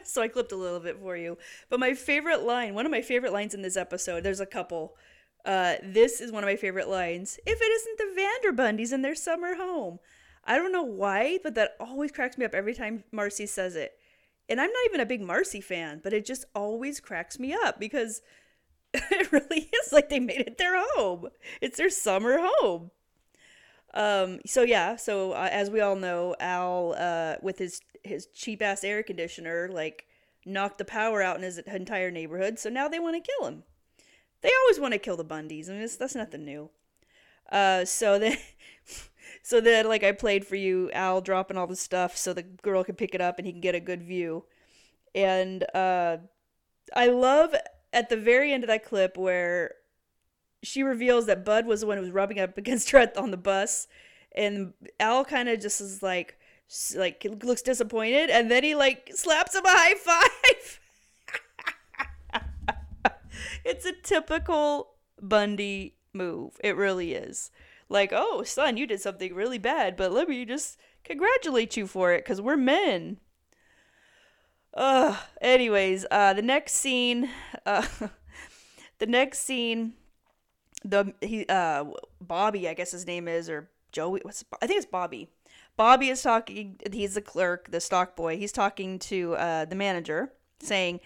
[0.03, 1.38] so I clipped a little bit for you.
[1.69, 4.95] But my favorite line, one of my favorite lines in this episode, there's a couple.
[5.45, 7.39] Uh, this is one of my favorite lines.
[7.45, 9.99] If it isn't the Vanderbundys in their summer home.
[10.45, 13.98] I don't know why, but that always cracks me up every time Marcy says it.
[14.49, 17.79] And I'm not even a big Marcy fan, but it just always cracks me up
[17.79, 18.21] because
[18.93, 21.29] it really is like they made it their home.
[21.62, 22.91] It's their summer home.
[23.93, 28.62] Um, so yeah, so uh, as we all know, Al, uh, with his his cheap
[28.62, 30.05] ass air conditioner, like
[30.45, 32.59] knocked the power out in his entire neighborhood.
[32.59, 33.63] So now they want to kill him.
[34.41, 35.69] They always want to kill the Bundys.
[35.69, 36.69] I mean, that's nothing new.
[37.51, 38.38] Uh, so then,
[39.43, 42.84] so then, like I played for you, Al dropping all the stuff so the girl
[42.84, 44.45] can pick it up and he can get a good view.
[45.15, 46.17] And uh,
[46.95, 47.56] I love
[47.91, 49.75] at the very end of that clip where
[50.62, 53.38] she reveals that Bud was the one who was rubbing up against her on the
[53.38, 53.88] bus,
[54.36, 56.38] and Al kind of just is like,
[56.95, 60.80] like looks disappointed, and then he like slaps him a high five.
[63.65, 66.60] it's a typical Bundy move.
[66.63, 67.52] It really is.
[67.89, 72.13] Like, oh, son, you did something really bad, but let me just congratulate you for
[72.13, 73.17] it because we're men.
[74.73, 77.30] Uh, anyways, uh, the next scene,
[77.65, 77.86] uh,
[78.99, 79.93] the next scene,
[80.86, 81.86] the he uh
[82.21, 84.21] Bobby, I guess his name is, or Joey.
[84.23, 85.30] What's I think it's Bobby.
[85.75, 86.80] Bobby is talking.
[86.91, 88.38] He's the clerk, the stock boy.
[88.38, 90.99] He's talking to uh, the manager, saying,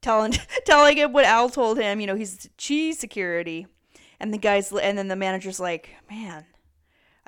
[0.00, 0.32] telling
[0.64, 2.00] telling him what Al told him.
[2.00, 3.66] You know, he's cheese security,
[4.20, 6.44] and the guys and then the manager's like, man.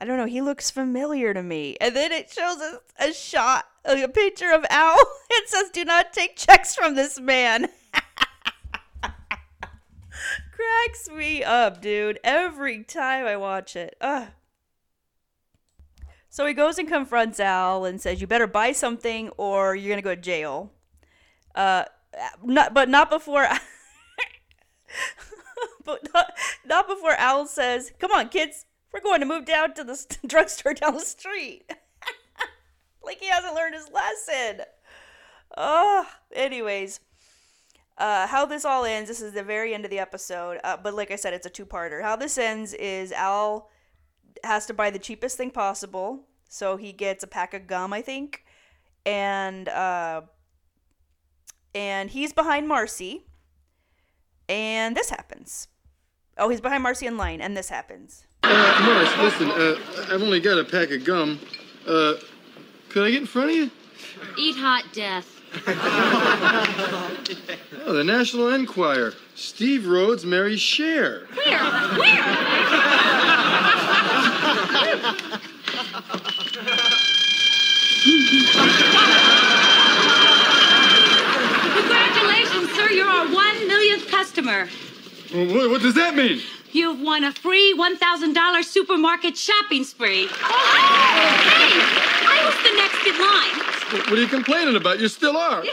[0.01, 0.25] I don't know.
[0.25, 1.77] He looks familiar to me.
[1.79, 4.97] And then it shows a, a shot, a picture of Al.
[5.33, 7.69] It says, "Do not take checks from this man."
[9.01, 9.15] Cracks
[11.09, 12.19] me up, dude.
[12.25, 13.95] Every time I watch it.
[14.01, 14.27] Ugh.
[16.29, 20.03] So he goes and confronts Al and says, "You better buy something, or you're gonna
[20.03, 20.73] go to jail."
[21.55, 21.85] Uh,
[22.43, 23.47] not, but not before.
[25.85, 26.33] but not,
[26.65, 30.21] not before Al says, "Come on, kids, we're going to move down to the st-
[30.27, 31.65] drugstore down the street."
[33.05, 34.65] like he hasn't learned his lesson.
[35.57, 37.01] Oh, anyways,
[37.99, 39.09] uh, how this all ends.
[39.09, 41.51] This is the very end of the episode, uh, but like I said, it's a
[41.51, 42.03] two-parter.
[42.03, 43.69] How this ends is Al
[44.45, 48.03] has to buy the cheapest thing possible, so he gets a pack of gum, I
[48.03, 48.45] think,
[49.05, 50.23] and uh,
[51.75, 53.27] and he's behind Marcy,
[54.51, 55.69] and this happens.
[56.37, 58.25] Oh, he's behind Marcy in line, and this happens.
[58.43, 59.77] Uh, Morris, listen, uh,
[60.13, 61.39] I've only got a pack of gum.
[61.87, 62.15] Uh,
[62.89, 63.71] could I get in front of you?
[64.37, 65.37] Eat hot death.
[67.87, 69.15] Oh, the National Enquirer.
[69.35, 71.27] Steve Rhoades marries Cher.
[71.35, 71.59] Where?
[71.99, 72.23] Where?
[82.91, 82.97] sir.
[82.97, 84.69] You're our one millionth customer.
[85.33, 86.41] Well, what, what does that mean?
[86.73, 90.29] You've won a free $1,000 supermarket shopping spree.
[90.31, 91.81] Oh, hey,
[92.29, 93.57] I was the next in line.
[94.09, 95.01] What are you complaining about?
[95.01, 95.65] You still are.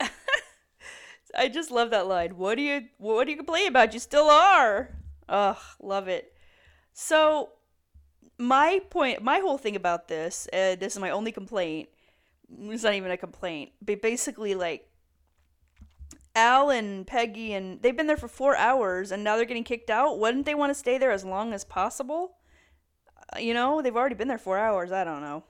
[1.38, 2.38] I just love that line.
[2.38, 3.92] What do you what do you complain about?
[3.92, 4.96] You still are.
[5.28, 6.32] Ugh, love it.
[6.94, 7.50] So
[8.38, 11.88] my point my whole thing about this, uh, this is my only complaint.
[12.50, 13.72] It's not even a complaint.
[13.82, 14.88] But basically like
[16.34, 19.90] Al and Peggy and they've been there for 4 hours and now they're getting kicked
[19.90, 20.18] out.
[20.18, 22.36] Wouldn't they want to stay there as long as possible?
[23.34, 24.92] Uh, you know, they've already been there 4 hours.
[24.92, 25.44] I don't know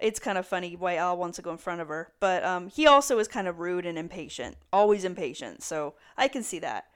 [0.00, 2.12] it's kind of funny why Al wants to go in front of her.
[2.20, 5.62] But um, he also is kind of rude and impatient, always impatient.
[5.62, 6.86] So I can see that.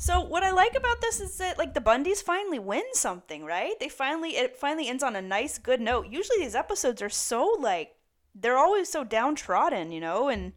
[0.00, 3.78] So what I like about this is that like the Bundys finally win something, right?
[3.78, 6.06] They finally it finally ends on a nice, good note.
[6.08, 7.96] Usually these episodes are so like
[8.34, 10.54] they're always so downtrodden, you know, and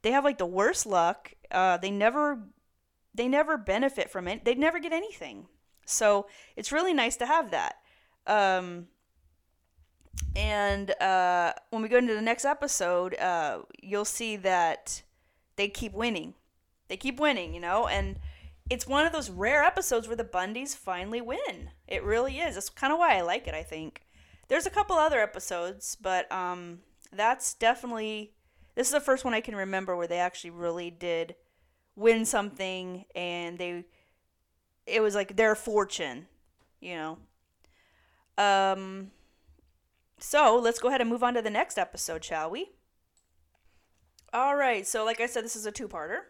[0.00, 1.34] they have like the worst luck.
[1.50, 2.38] Uh, they never
[3.14, 4.46] they never benefit from it.
[4.46, 5.48] They never get anything.
[5.84, 7.74] So it's really nice to have that.
[8.26, 8.86] Um,
[10.34, 15.02] and uh, when we go into the next episode, uh, you'll see that
[15.56, 16.32] they keep winning.
[16.88, 18.18] They keep winning, you know, and
[18.70, 21.70] it's one of those rare episodes where the Bundys finally win.
[21.88, 22.54] It really is.
[22.54, 23.54] That's kind of why I like it.
[23.54, 24.02] I think
[24.48, 26.80] there's a couple other episodes, but um,
[27.12, 28.32] that's definitely
[28.76, 31.34] this is the first one I can remember where they actually really did
[31.96, 33.84] win something, and they
[34.86, 36.26] it was like their fortune,
[36.80, 37.18] you know.
[38.38, 39.10] Um
[40.18, 42.70] so let's go ahead and move on to the next episode, shall we?
[44.32, 44.86] All right.
[44.86, 46.20] So, like I said, this is a two-parter,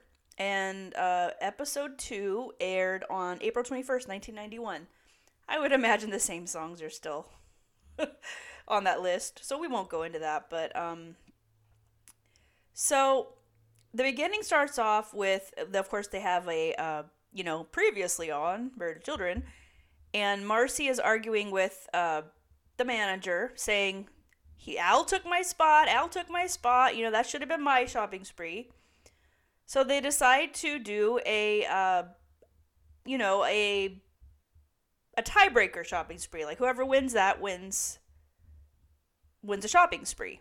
[0.40, 4.86] and uh, episode two aired on April twenty-first, nineteen ninety-one.
[5.46, 7.28] I would imagine the same songs are still
[8.68, 10.46] on that list, so we won't go into that.
[10.48, 11.16] But um,
[12.72, 13.34] so
[13.92, 17.02] the beginning starts off with, of course, they have a uh,
[17.34, 19.44] you know previously on Married Children,
[20.14, 22.22] and Marcy is arguing with uh,
[22.78, 24.08] the manager saying
[24.56, 27.62] he Al took my spot, Al took my spot, you know, that should have been
[27.62, 28.70] my shopping spree.
[29.70, 32.02] So they decide to do a uh,
[33.04, 34.02] you know, a
[35.16, 36.44] a tiebreaker shopping spree.
[36.44, 38.00] Like whoever wins that wins
[39.44, 40.40] wins a shopping spree.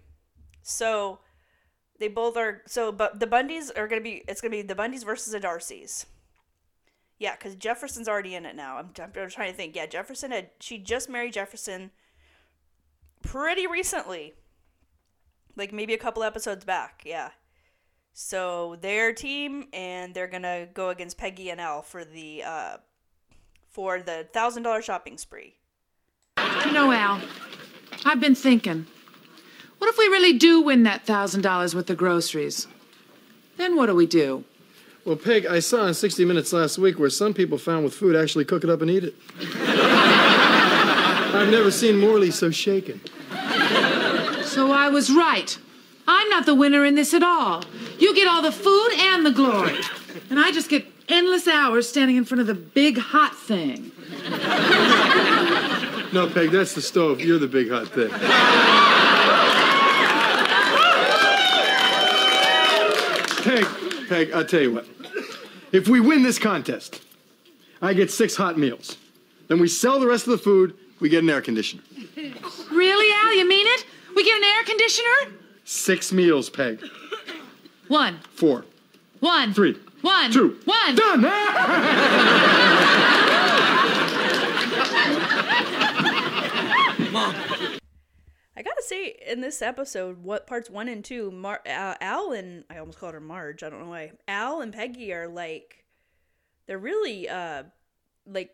[0.64, 1.20] So
[2.00, 5.06] they both are so but the Bundys are to be it's to be the Bundys
[5.06, 6.08] versus the D'Arcys.
[7.20, 8.78] Yeah, cuz Jefferson's already in it now.
[8.78, 9.76] I'm, I'm trying to think.
[9.76, 11.92] Yeah, Jefferson had she just married Jefferson
[13.22, 14.34] pretty recently.
[15.56, 17.34] Like maybe a couple episodes back, yeah.
[18.14, 22.78] So their team and they're gonna go against Peggy and Al for the uh
[23.70, 25.56] for the thousand dollar shopping spree.
[26.66, 27.22] You know, Al,
[28.06, 28.88] I've been thinking.
[29.78, 32.68] What if we really do win that thousand dollars with the groceries?
[33.58, 34.44] Then what do we do?
[35.06, 38.16] Well, Peg, I saw in 60 Minutes last week where some people found with food
[38.16, 39.16] actually cook it up and eat it.
[41.34, 43.00] I've never seen Morley so shaken.
[44.44, 45.58] So I was right.
[46.12, 47.64] I'm not the winner in this at all.
[48.00, 49.78] You get all the food and the glory.
[50.32, 53.92] And I just get endless hours standing in front of the big hot thing.
[56.12, 57.22] No, Peg, that's the stove.
[57.22, 58.10] You're the big hot thing.
[63.44, 64.88] Peg, Peg, I'll tell you what.
[65.72, 67.04] If we win this contest,
[67.84, 68.98] I get six hot meals.
[69.48, 71.84] Then we sell the rest of the food, we get an air conditioner.
[72.72, 73.36] Really, Al?
[73.36, 73.86] You mean it?
[74.16, 75.39] We get an air conditioner?
[75.72, 76.84] Six meals, Peg.
[77.90, 78.66] One, Four,
[79.20, 80.96] one, three, one, two, one.
[80.96, 81.22] done!
[87.12, 87.36] Mom.
[88.58, 92.64] I gotta say, in this episode, what parts one and two, Mar- uh, Al and
[92.72, 93.62] I almost called her Marge.
[93.62, 94.14] I don't know why.
[94.28, 95.86] Al and Peggy are like,
[96.66, 97.66] they're really uh,
[98.26, 98.50] like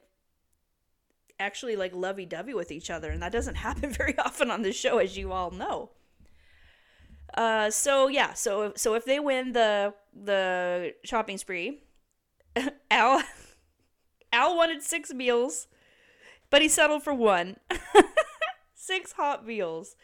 [1.40, 4.76] actually like lovey dovey with each other, and that doesn't happen very often on this
[4.76, 5.92] show, as you all know.
[7.34, 11.84] Uh, so yeah, so so if they win the the shopping spree,
[12.92, 13.24] Al
[14.34, 15.68] Al wanted six meals,
[16.50, 17.58] but he settled for one.
[18.76, 19.96] six hot meals.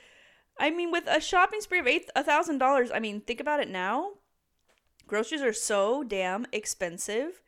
[0.59, 2.91] I mean, with a shopping spree of eight thousand dollars.
[2.93, 4.11] I mean, think about it now.
[5.07, 7.41] Groceries are so damn expensive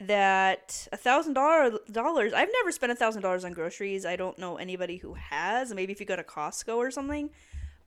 [0.00, 2.32] that a thousand dollars.
[2.32, 4.04] I've never spent a thousand dollars on groceries.
[4.04, 5.72] I don't know anybody who has.
[5.74, 7.30] Maybe if you go to Costco or something,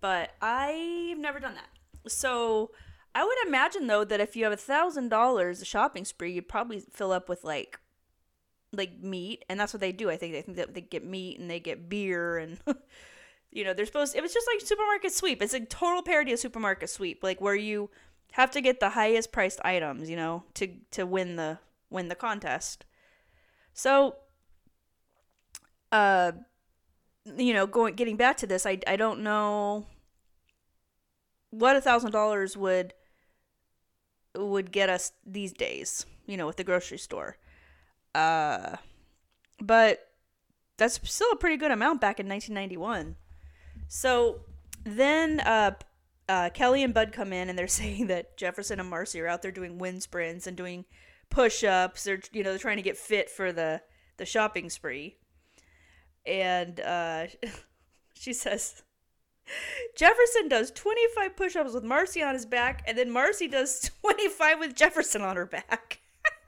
[0.01, 2.11] but I've never done that.
[2.11, 2.71] So
[3.13, 6.47] I would imagine though that if you have a thousand dollars a shopping spree, you'd
[6.47, 7.79] probably fill up with like
[8.71, 10.09] like meat, and that's what they do.
[10.09, 12.59] I think they think that they get meat and they get beer and.
[13.55, 14.15] you know, they're supposed.
[14.15, 15.41] It was just like supermarket sweep.
[15.41, 17.89] It's a total parody of supermarket sweep, like where you
[18.33, 22.15] have to get the highest priced items, you know, to to win the win the
[22.15, 22.83] contest.
[23.73, 24.17] So,
[25.93, 26.33] uh,
[27.25, 29.85] you know, going getting back to this, I I don't know
[31.49, 32.93] what a thousand dollars would
[34.35, 37.37] would get us these days, you know, with the grocery store.
[38.13, 38.77] Uh,
[39.59, 40.11] but
[40.77, 43.15] that's still a pretty good amount back in 1991.
[43.87, 44.41] So
[44.83, 45.71] then uh,
[46.27, 49.41] uh, Kelly and Bud come in and they're saying that Jefferson and Marcy are out
[49.41, 50.85] there doing wind sprints and doing
[51.29, 52.03] push-ups.
[52.03, 53.81] They're you know they're trying to get fit for the
[54.17, 55.17] the shopping spree.
[56.25, 57.27] And uh,
[58.13, 58.83] she says
[59.95, 64.75] Jefferson does 25 push-ups with Marcy on his back, and then Marcy does 25 with
[64.75, 65.99] Jefferson on her back.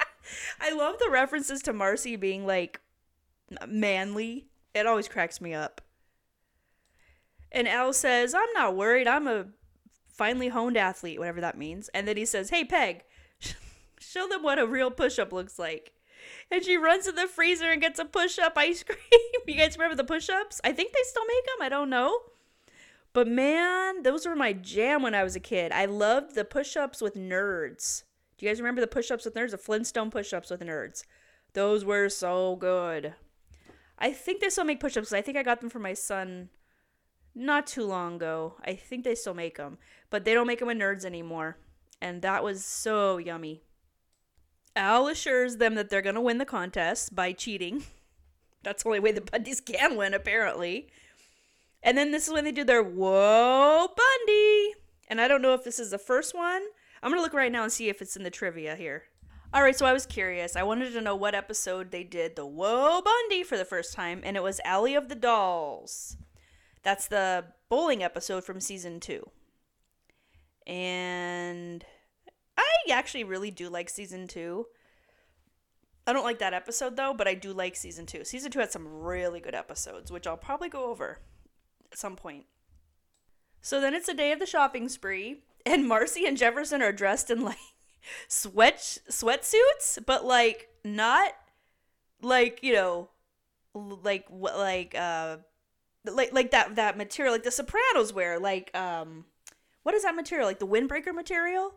[0.61, 2.81] I love the references to Marcy being like
[3.67, 4.47] manly.
[4.73, 5.81] It always cracks me up.
[7.51, 9.07] And Al says, I'm not worried.
[9.07, 9.47] I'm a
[10.07, 11.89] finely honed athlete, whatever that means.
[11.89, 13.03] And then he says, Hey, Peg,
[13.99, 15.93] show them what a real push up looks like.
[16.49, 19.21] And she runs to the freezer and gets a push up ice cream.
[19.45, 20.61] you guys remember the push ups?
[20.63, 21.65] I think they still make them.
[21.65, 22.19] I don't know.
[23.13, 25.71] But man, those were my jam when I was a kid.
[25.71, 28.03] I loved the push ups with nerds.
[28.37, 29.51] Do you guys remember the push ups with nerds?
[29.51, 31.03] The Flintstone push ups with nerds.
[31.53, 33.15] Those were so good.
[33.97, 35.11] I think they still make push ups.
[35.11, 36.49] I think I got them for my son
[37.33, 38.55] not too long ago.
[38.63, 39.79] I think they still make them,
[40.09, 41.57] but they don't make them with nerds anymore.
[41.99, 43.63] And that was so yummy.
[44.77, 47.83] Al assures them that they're going to win the contest by cheating.
[48.63, 50.87] That's the only way the Bundys can win, apparently.
[51.83, 54.73] And then this is when they do their Whoa Bundy.
[55.09, 56.61] And I don't know if this is the first one.
[57.01, 59.03] I'm going to look right now and see if it's in the trivia here.
[59.53, 60.57] All right, so I was curious.
[60.57, 64.21] I wanted to know what episode they did the Whoa Bundy for the first time,
[64.23, 66.17] and it was Alley of the Dolls.
[66.83, 69.29] That's the bowling episode from season two.
[70.65, 71.85] And
[72.57, 74.67] I actually really do like season two.
[76.05, 78.23] I don't like that episode though, but I do like season two.
[78.23, 81.19] Season two had some really good episodes, which I'll probably go over
[81.91, 82.45] at some point.
[83.61, 87.29] So then it's a day of the shopping spree, and Marcy and Jefferson are dressed
[87.29, 87.57] in like
[88.27, 91.33] sweat sweatsuits, but like not
[92.21, 93.09] like you know,
[93.73, 95.37] like what like uh
[96.05, 99.25] like like that that material like the Sopranos wear like um
[99.83, 101.73] what is that material like the windbreaker material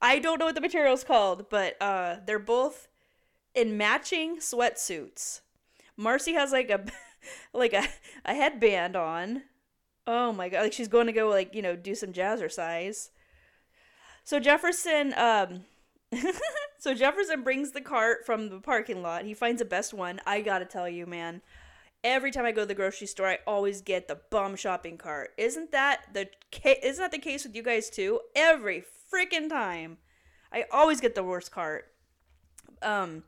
[0.00, 2.88] I don't know what the material is called but uh they're both
[3.54, 5.40] in matching sweatsuits.
[5.96, 6.84] Marcy has like a
[7.52, 7.84] like a,
[8.24, 9.42] a headband on.
[10.06, 13.10] Oh my god like she's going to go like you know do some jazzercise.
[14.24, 15.64] So Jefferson um
[16.78, 19.24] so Jefferson brings the cart from the parking lot.
[19.24, 20.20] He finds the best one.
[20.26, 21.42] I gotta tell you man
[22.06, 25.30] every time I go to the grocery store, I always get the bum shopping cart.
[25.36, 28.20] Isn't that the ca- isn't that the case with you guys too?
[28.34, 29.98] Every freaking time,
[30.52, 31.86] I always get the worst cart.
[32.82, 33.24] Um,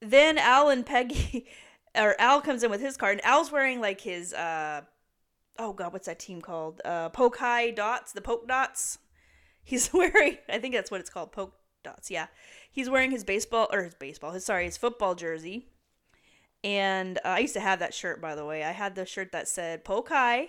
[0.00, 1.46] then Al and Peggy,
[1.94, 4.82] or Al comes in with his cart, and Al's wearing like his uh,
[5.58, 6.80] oh god, what's that team called?
[6.84, 8.98] Uh, Poke High Dots, the Poke Dots.
[9.62, 11.54] He's wearing, I think that's what it's called, polka
[11.84, 12.10] dots.
[12.10, 12.26] Yeah,
[12.70, 14.32] he's wearing his baseball or his baseball.
[14.32, 15.66] His sorry, his football jersey.
[16.64, 18.62] And uh, I used to have that shirt, by the way.
[18.62, 20.48] I had the shirt that said Polk High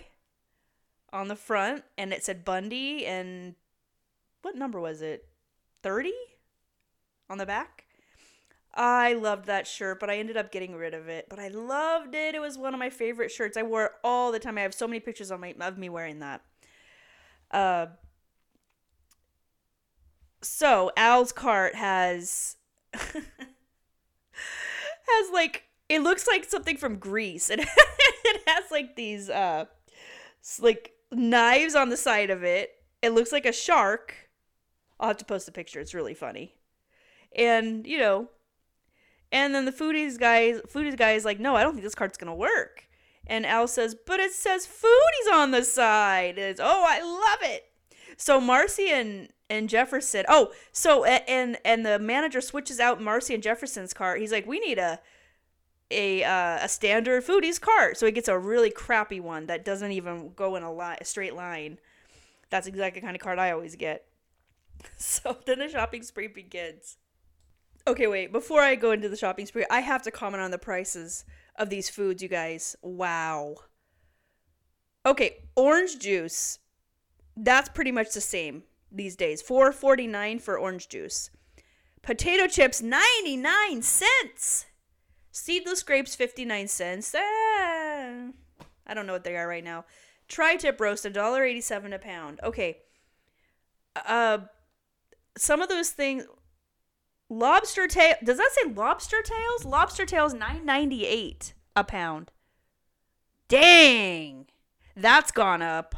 [1.12, 3.54] on the front, and it said Bundy, and
[4.44, 5.26] what number was it?
[5.82, 6.12] 30
[7.28, 7.84] on the back.
[8.74, 11.26] I loved that shirt, but I ended up getting rid of it.
[11.28, 12.34] But I loved it.
[12.34, 13.56] It was one of my favorite shirts.
[13.56, 14.58] I wore it all the time.
[14.58, 16.42] I have so many pictures of, my, of me wearing that.
[17.50, 17.86] Uh,
[20.42, 22.56] so Al's cart has
[22.94, 23.14] has
[25.32, 27.50] like it looks like something from Grease.
[27.50, 27.60] It
[28.24, 29.66] it has like these uh
[30.60, 32.70] like knives on the side of it.
[33.02, 34.23] It looks like a shark.
[35.04, 35.80] I'll have to post a picture.
[35.80, 36.54] It's really funny.
[37.36, 38.28] And, you know,
[39.30, 42.16] and then the foodies guys foodies guy is like, "No, I don't think this cart's
[42.16, 42.88] going to work."
[43.26, 47.66] And Al says, "But it says foodies on the side." It's, "Oh, I love it."
[48.16, 50.24] So Marcy and and Jefferson.
[50.28, 54.20] Oh, so and and the manager switches out Marcy and Jefferson's cart.
[54.20, 55.00] He's like, "We need a
[55.90, 59.92] a uh, a standard foodies cart." So he gets a really crappy one that doesn't
[59.92, 61.78] even go in a, li- a straight line.
[62.50, 64.06] That's exactly the kind of card I always get.
[64.96, 66.96] So then the shopping spree begins.
[67.86, 68.32] Okay, wait.
[68.32, 71.24] Before I go into the shopping spree, I have to comment on the prices
[71.56, 72.74] of these foods, you guys.
[72.82, 73.56] Wow.
[75.04, 76.58] Okay, orange juice.
[77.36, 79.42] That's pretty much the same these days.
[79.42, 81.30] 4.49 for orange juice.
[82.00, 84.66] Potato chips 99 cents.
[85.30, 87.14] Seedless grapes 59 cents.
[87.16, 88.28] Ah,
[88.86, 89.84] I don't know what they are right now.
[90.28, 92.40] Tri-tip roast $1.87 a pound.
[92.42, 92.78] Okay.
[94.06, 94.38] Uh
[95.36, 96.24] some of those things
[97.28, 99.64] lobster tail does that say lobster tails?
[99.64, 102.30] Lobster tails 998 a pound.
[103.48, 104.46] Dang!
[104.96, 105.94] That's gone up.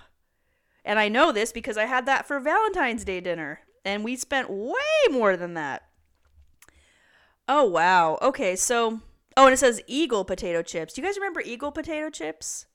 [0.85, 4.51] And i know this because i had that for valentine's day dinner and we spent
[4.51, 4.75] way
[5.11, 5.83] more than that.
[7.49, 8.19] Oh wow.
[8.23, 9.01] Okay so
[9.37, 10.95] oh and it says eagle potato chips.
[10.95, 12.67] Do you guys remember eagle potato chips?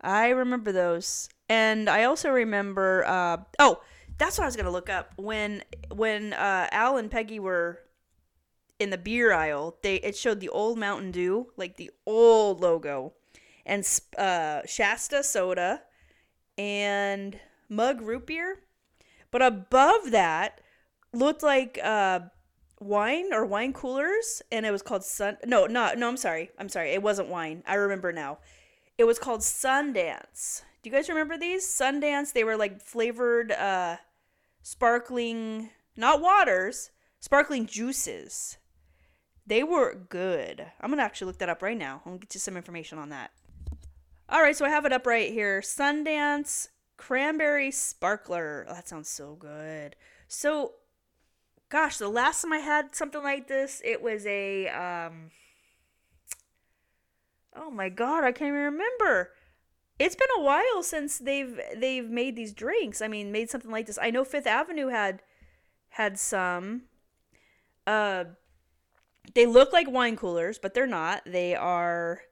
[0.00, 1.28] I remember those.
[1.48, 3.80] And i also remember uh oh
[4.18, 5.62] that's what I was gonna look up when
[5.92, 7.80] when uh, Al and Peggy were
[8.78, 9.76] in the beer aisle.
[9.82, 13.14] They it showed the old Mountain Dew, like the old logo,
[13.66, 13.88] and
[14.18, 15.82] uh, Shasta soda,
[16.56, 17.38] and
[17.68, 18.60] Mug root beer.
[19.30, 20.60] But above that
[21.12, 22.20] looked like uh,
[22.80, 25.38] wine or wine coolers, and it was called Sun.
[25.44, 26.08] No, not no.
[26.08, 26.50] I'm sorry.
[26.58, 26.90] I'm sorry.
[26.90, 27.62] It wasn't wine.
[27.66, 28.38] I remember now.
[28.96, 30.62] It was called Sundance.
[30.84, 31.66] Do you guys remember these?
[31.66, 33.96] Sundance, they were like flavored uh
[34.62, 38.58] sparkling not waters, sparkling juices.
[39.46, 40.66] They were good.
[40.80, 42.02] I'm going to actually look that up right now.
[42.04, 43.30] To get you some information on that.
[44.28, 45.60] All right, so I have it up right here.
[45.60, 46.68] Sundance
[46.98, 48.66] cranberry sparkler.
[48.68, 49.96] Oh, that sounds so good.
[50.28, 50.72] So
[51.70, 55.30] gosh, the last time I had something like this, it was a um
[57.56, 59.30] Oh my god, I can't even remember
[59.98, 63.00] it's been a while since they've they've made these drinks.
[63.00, 63.98] I mean, made something like this.
[64.00, 65.22] I know Fifth Avenue had
[65.90, 66.82] had some.
[67.86, 68.24] Uh,
[69.34, 71.22] they look like wine coolers, but they're not.
[71.24, 72.22] They are.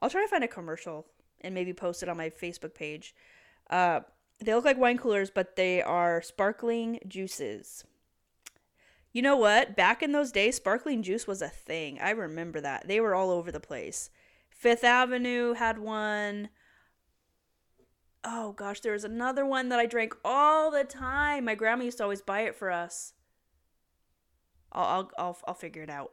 [0.00, 1.06] I'll try to find a commercial
[1.40, 3.14] and maybe post it on my Facebook page.
[3.70, 4.00] Uh,
[4.40, 7.84] they look like wine coolers, but they are sparkling juices.
[9.12, 9.76] You know what?
[9.76, 11.98] Back in those days, sparkling juice was a thing.
[12.00, 12.88] I remember that.
[12.88, 14.10] They were all over the place.
[14.50, 16.48] Fifth Avenue had one
[18.24, 21.44] oh gosh, there was another one that I drank all the time.
[21.44, 23.12] My grandma used to always buy it for us.
[24.72, 26.12] I'll I'll I'll, I'll figure it out.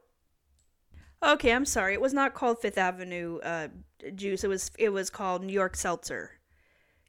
[1.24, 1.94] Okay, I'm sorry.
[1.94, 3.68] It was not called Fifth Avenue uh,
[4.14, 4.44] juice.
[4.44, 6.32] It was it was called New York Seltzer.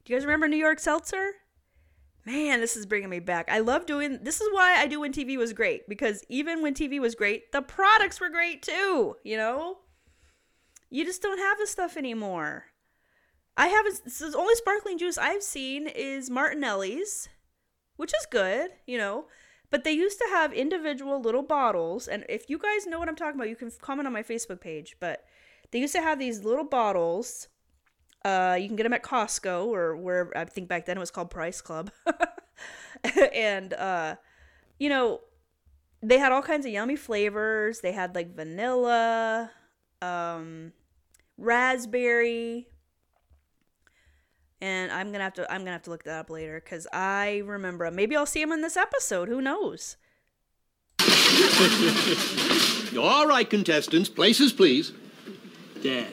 [0.04, 1.32] Do you guys remember New York Seltzer?
[2.26, 3.50] Man, this is bringing me back.
[3.50, 4.20] I love doing.
[4.22, 7.52] This is why I do when TV was great because even when TV was great,
[7.52, 9.16] the products were great too.
[9.24, 9.78] You know,
[10.90, 12.66] you just don't have this stuff anymore.
[13.56, 14.10] I haven't.
[14.10, 17.28] So the only sparkling juice I've seen is Martinelli's,
[17.96, 19.26] which is good, you know.
[19.70, 23.16] But they used to have individual little bottles, and if you guys know what I'm
[23.16, 24.96] talking about, you can comment on my Facebook page.
[25.00, 25.24] But
[25.70, 27.48] they used to have these little bottles.
[28.24, 31.10] Uh, you can get them at Costco or where I think back then it was
[31.10, 31.90] called Price Club,
[33.34, 34.16] and uh,
[34.78, 35.20] you know,
[36.02, 37.80] they had all kinds of yummy flavors.
[37.80, 39.50] They had like vanilla,
[40.02, 40.72] um,
[41.36, 42.68] raspberry,
[44.60, 47.42] and I'm gonna have to I'm gonna have to look that up later because I
[47.44, 47.94] remember 'em.
[47.94, 49.28] Maybe I'll see him in this episode.
[49.28, 49.96] Who knows?
[52.98, 54.92] All right, contestants, places, please.
[55.82, 56.12] Dad,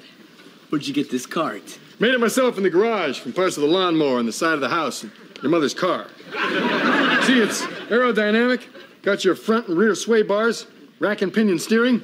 [0.69, 1.79] where'd you get this cart?
[1.99, 4.61] Made it myself in the garage from parts of the lawnmower on the side of
[4.61, 5.11] the house and
[5.43, 6.07] your mother's car.
[6.31, 8.63] See, it's aerodynamic,
[9.03, 10.65] got your front and rear sway bars,
[10.99, 12.01] rack and pinion steering,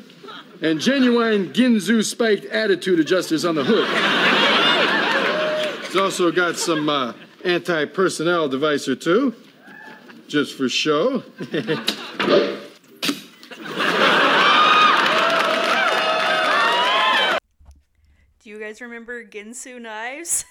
[0.62, 4.37] and genuine Ginsu spiked attitude adjusters on the hood.
[5.88, 7.14] It's also got some uh,
[7.46, 9.34] anti personnel device or two,
[10.28, 11.24] just for show.
[11.40, 11.50] Do
[18.44, 20.44] you guys remember Ginsu knives?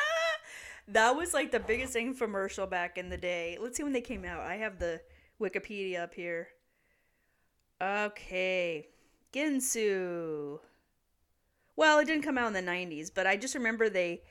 [0.88, 3.58] that was like the biggest infomercial back in the day.
[3.60, 4.40] Let's see when they came out.
[4.40, 5.02] I have the
[5.38, 6.48] Wikipedia up here.
[7.82, 8.88] Okay.
[9.34, 10.60] Ginsu.
[11.76, 14.22] Well, it didn't come out in the 90s, but I just remember they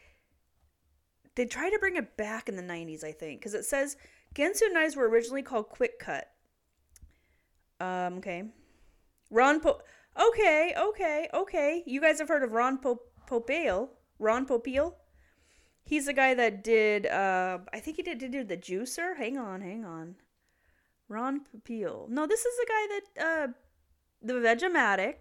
[1.35, 3.97] they tried to bring it back in the 90s, I think, cuz it says
[4.33, 6.31] Ginsu knives were originally called Quick Cut.
[7.79, 8.43] Um, okay.
[9.29, 9.81] Ron po-
[10.17, 11.83] Okay, okay, okay.
[11.85, 13.89] You guys have heard of Ron po- Popeil?
[14.17, 14.95] Ron Popeil?
[15.83, 19.17] He's the guy that did uh I think he did did, did the juicer.
[19.17, 20.15] Hang on, hang on.
[21.07, 22.09] Ron Popeil.
[22.09, 23.47] No, this is the guy that uh
[24.21, 25.15] the Vegematic.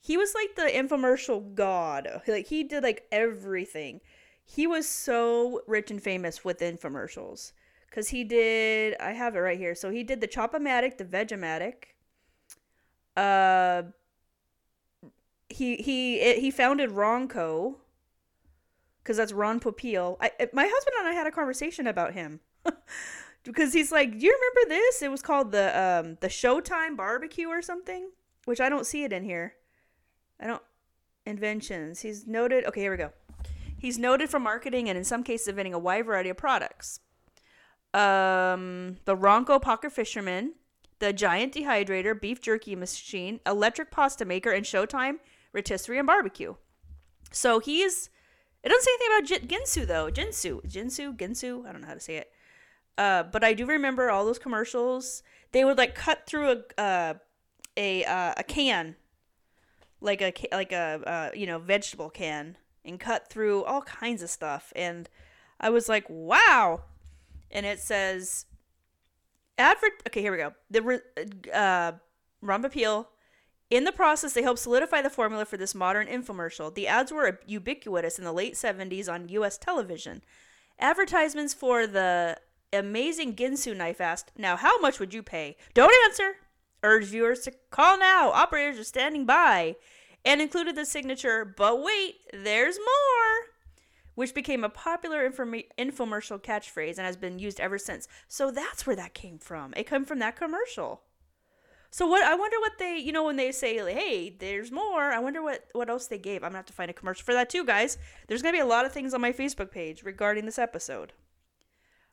[0.00, 2.22] He was like the infomercial god.
[2.26, 4.00] Like he did like everything.
[4.50, 7.52] He was so rich and famous with infomercials
[7.90, 9.74] cuz he did I have it right here.
[9.74, 11.94] So he did the Chop-O-Matic, the Vegematic.
[13.14, 13.82] Uh
[15.50, 17.76] he he he founded Ronco
[19.02, 20.16] because that's Ron Popeil.
[20.20, 22.40] I my husband and I had a conversation about him
[23.42, 25.02] because he's like, "Do you remember this?
[25.02, 28.12] It was called the um the Showtime Barbecue or something."
[28.46, 29.56] Which I don't see it in here.
[30.40, 30.62] I don't
[31.26, 32.00] inventions.
[32.00, 32.64] He's noted.
[32.64, 33.12] Okay, here we go.
[33.78, 37.00] He's noted for marketing and in some cases inventing a wide variety of products.
[37.94, 40.54] Um, the Ronco Pocket Fisherman,
[40.98, 45.18] the Giant Dehydrator, Beef Jerky Machine, Electric Pasta Maker, and Showtime
[45.52, 46.54] Rotisserie and Barbecue.
[47.30, 48.10] So he's.
[48.64, 50.10] It doesn't say anything about Ginsu though.
[50.10, 51.66] Jinsu, Jinsu, Ginsu.
[51.66, 52.32] I don't know how to say it.
[52.98, 55.22] Uh, but I do remember all those commercials.
[55.52, 57.14] They would like cut through a uh,
[57.76, 58.96] a uh, a can,
[60.00, 64.30] like a like a uh, you know vegetable can, and cut through all kinds of
[64.30, 64.72] stuff.
[64.76, 65.08] And
[65.60, 66.82] I was like, wow.
[67.50, 68.46] And it says,
[69.56, 70.02] advert.
[70.06, 70.52] Okay, here we go.
[70.70, 71.00] The re-
[71.52, 71.92] uh,
[72.40, 73.06] Ron Popeil
[73.70, 76.74] in the process, they helped solidify the formula for this modern infomercial.
[76.74, 80.22] The ads were ubiquitous in the late 70s on US television.
[80.78, 82.38] Advertisements for the
[82.72, 85.56] amazing Ginsu knife asked, Now, how much would you pay?
[85.74, 86.36] Don't answer!
[86.82, 88.30] Urge viewers to call now.
[88.30, 89.76] Operators are standing by.
[90.24, 93.54] And included the signature, But wait, there's more!
[94.14, 98.08] Which became a popular infomercial catchphrase and has been used ever since.
[98.26, 99.72] So that's where that came from.
[99.76, 101.02] It came from that commercial.
[101.90, 105.04] So what I wonder what they you know when they say like, hey there's more
[105.04, 107.32] I wonder what what else they gave I'm gonna have to find a commercial for
[107.32, 107.96] that too guys
[108.26, 111.14] there's gonna be a lot of things on my Facebook page regarding this episode.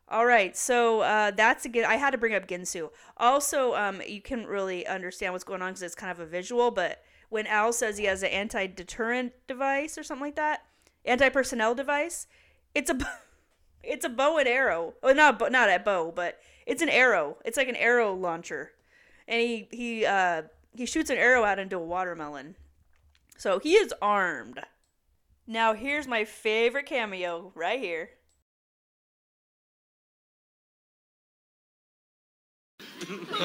[0.08, 1.84] All right, so uh, that's a good.
[1.84, 2.92] I had to bring up Ginsu.
[3.18, 6.70] Also, um, you couldn't really understand what's going on because it's kind of a visual.
[6.70, 7.02] But
[7.36, 10.64] when Al says he has an anti-deterrent device or something like that,
[11.04, 12.28] anti-personnel device,
[12.74, 12.98] it's a
[13.84, 14.94] it's a bow and arrow.
[15.04, 17.36] Well, not bo- not a bow, but it's an arrow.
[17.44, 18.72] It's like an arrow launcher
[19.28, 22.56] and he he uh he shoots an arrow out into a watermelon.
[23.38, 24.62] So he is armed.
[25.46, 28.12] Now here's my favorite cameo right here.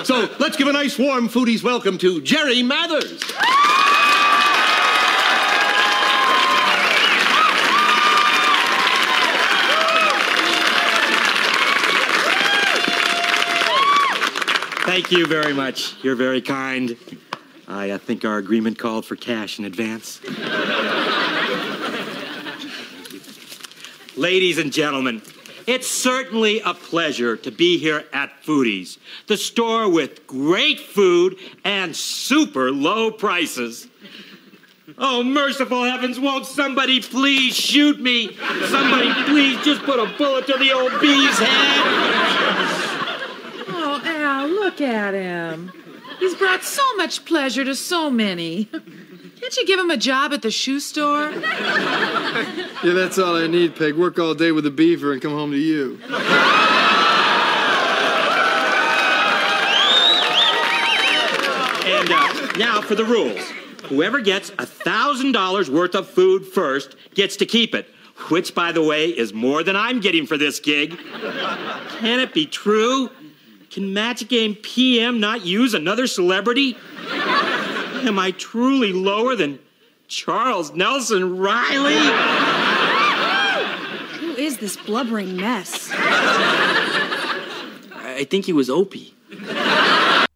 [0.05, 3.23] So let's give a nice warm foodie's welcome to Jerry Mathers.
[14.85, 15.95] Thank you very much.
[16.03, 16.97] You're very kind.
[17.69, 20.21] I uh, think our agreement called for cash in advance.
[24.17, 25.23] Ladies and gentlemen,
[25.71, 28.99] it's certainly a pleasure to be here at Foodies,
[29.29, 33.87] the store with great food and super low prices.
[34.99, 38.37] Oh, merciful heavens, won't somebody please shoot me?
[38.67, 41.81] Somebody please just put a bullet to the old bee's head.
[43.69, 45.71] Oh, Al, look at him.
[46.19, 48.69] He's brought so much pleasure to so many.
[49.41, 51.33] Can't you give him a job at the shoe store?
[52.83, 53.95] Yeah, that's all I need, Peg.
[53.95, 56.01] Work all day with the beaver and come home to you.
[61.85, 63.39] And uh, now for the rules.
[63.85, 67.87] Whoever gets $1,000 worth of food first gets to keep it,
[68.31, 70.97] which, by the way, is more than I'm getting for this gig.
[71.99, 73.11] Can it be true?
[73.71, 76.79] Can Magic Game PM not use another celebrity?
[78.07, 79.59] Am I truly lower than
[80.09, 81.95] Charles Nelson Reilly?
[84.19, 85.91] Who is this blubbering mess?
[88.21, 89.15] I think he was Opie.
[89.33, 90.27] I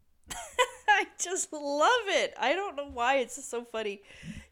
[1.19, 2.35] just love it.
[2.39, 4.03] I don't know why it's just so funny.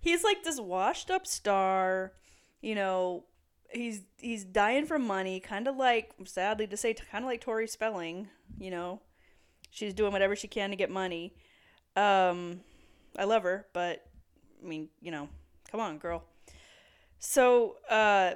[0.01, 2.13] He's like this washed up star,
[2.61, 3.25] you know,
[3.71, 7.69] he's he's dying for money, kind of like sadly to say kind of like Tori
[7.69, 9.01] Spelling, you know.
[9.71, 11.35] She's doing whatever she can to get money.
[11.97, 12.61] Um
[13.19, 14.05] I love her, but
[14.63, 15.29] I mean, you know,
[15.71, 16.25] come on, girl.
[17.19, 18.35] So, uh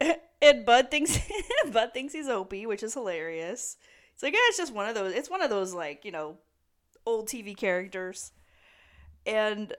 [0.42, 1.18] and Bud thinks
[1.72, 3.76] Bud thinks he's Opie, which is hilarious.
[4.14, 5.14] It's like, yeah, it's just one of those.
[5.14, 6.36] It's one of those like you know,
[7.06, 8.32] old TV characters,
[9.26, 9.74] and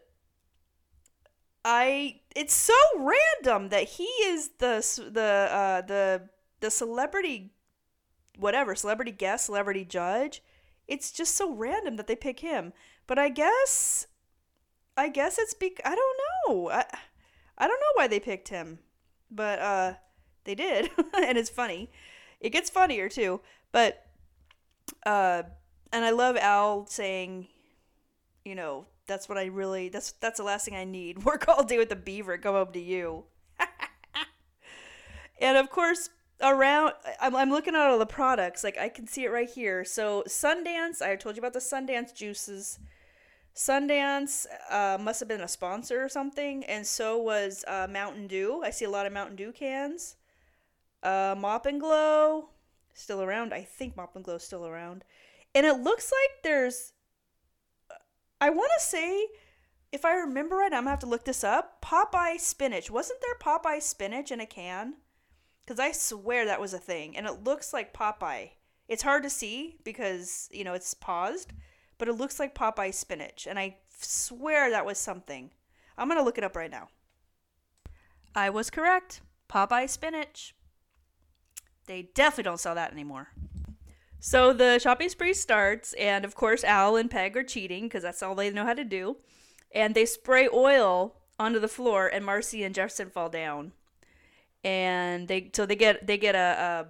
[1.66, 2.20] I.
[2.36, 4.78] It's so random that he is the
[5.12, 7.52] the uh, the the celebrity,
[8.38, 10.44] whatever celebrity guest, celebrity judge.
[10.88, 12.74] It's just so random that they pick him.
[13.08, 14.08] But I guess,
[14.98, 15.82] I guess it's bec.
[15.86, 16.18] I don't
[16.48, 16.70] know.
[16.70, 16.86] I
[17.58, 18.80] I don't know why they picked him,
[19.32, 19.94] but uh
[20.44, 21.90] they did, and it's funny.
[22.40, 24.06] It gets funnier too, but
[25.06, 25.44] uh,
[25.92, 27.48] and I love Al saying,
[28.44, 31.24] you know, that's what I really that's that's the last thing I need.
[31.26, 33.26] Work all day with the beaver, come home to you.
[35.42, 36.10] and of course,
[36.44, 39.84] around I'm, I'm looking at all the products like i can see it right here
[39.84, 42.80] so sundance i told you about the sundance juices
[43.56, 48.62] sundance uh, must have been a sponsor or something and so was uh, mountain dew
[48.64, 50.18] i see a lot of mountain dew cans
[51.04, 52.50] uh, Mop and Glow,
[52.94, 53.54] still around.
[53.54, 55.04] I think Mop and Glow still around.
[55.54, 56.94] And it looks like there's.
[58.42, 59.28] I want to say,
[59.92, 61.82] if I remember right, I'm to have to look this up.
[61.82, 62.90] Popeye spinach.
[62.90, 64.96] Wasn't there Popeye spinach in a can?
[65.66, 67.16] Because I swear that was a thing.
[67.16, 68.52] And it looks like Popeye.
[68.88, 71.54] It's hard to see because, you know, it's paused.
[71.98, 73.48] But it looks like Popeye spinach.
[73.48, 75.52] And I swear that was something.
[75.98, 76.90] I'm going to look it up right now.
[78.36, 79.22] I was correct.
[79.48, 80.56] Popeye spinach.
[81.86, 83.30] They definitely don't sell that anymore.
[84.20, 88.24] So the shopping spree starts, and of course, Al and Peg are cheating because that's
[88.24, 89.18] all they know how to do.
[89.76, 93.74] And they spray oil onto the floor, and Marcy and Jefferson fall down.
[94.64, 96.88] And they so they get they get a,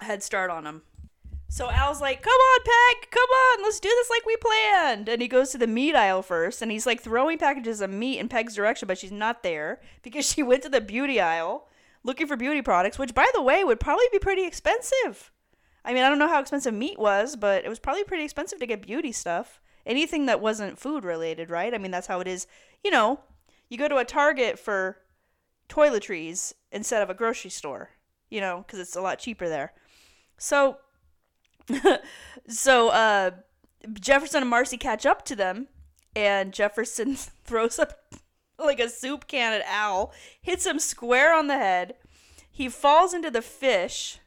[0.00, 0.82] a head start on them.
[1.48, 5.22] So Al's like, "Come on, Peg, come on, let's do this like we planned." And
[5.22, 8.28] he goes to the meat aisle first, and he's like throwing packages of meat in
[8.28, 11.68] Peg's direction, but she's not there because she went to the beauty aisle
[12.02, 15.32] looking for beauty products, which, by the way, would probably be pretty expensive.
[15.84, 18.58] I mean, I don't know how expensive meat was, but it was probably pretty expensive
[18.60, 19.60] to get beauty stuff.
[19.86, 21.74] Anything that wasn't food related, right?
[21.74, 22.46] I mean, that's how it is.
[22.82, 23.20] You know,
[23.68, 24.98] you go to a Target for
[25.68, 27.90] toiletries instead of a grocery store,
[28.28, 29.72] you know, because it's a lot cheaper there.
[30.36, 30.78] So,
[32.48, 33.30] so uh,
[33.98, 35.68] Jefferson and Marcy catch up to them,
[36.14, 38.12] and Jefferson throws up
[38.58, 40.12] like a soup can at Al,
[40.42, 41.94] hits him square on the head.
[42.50, 44.18] He falls into the fish,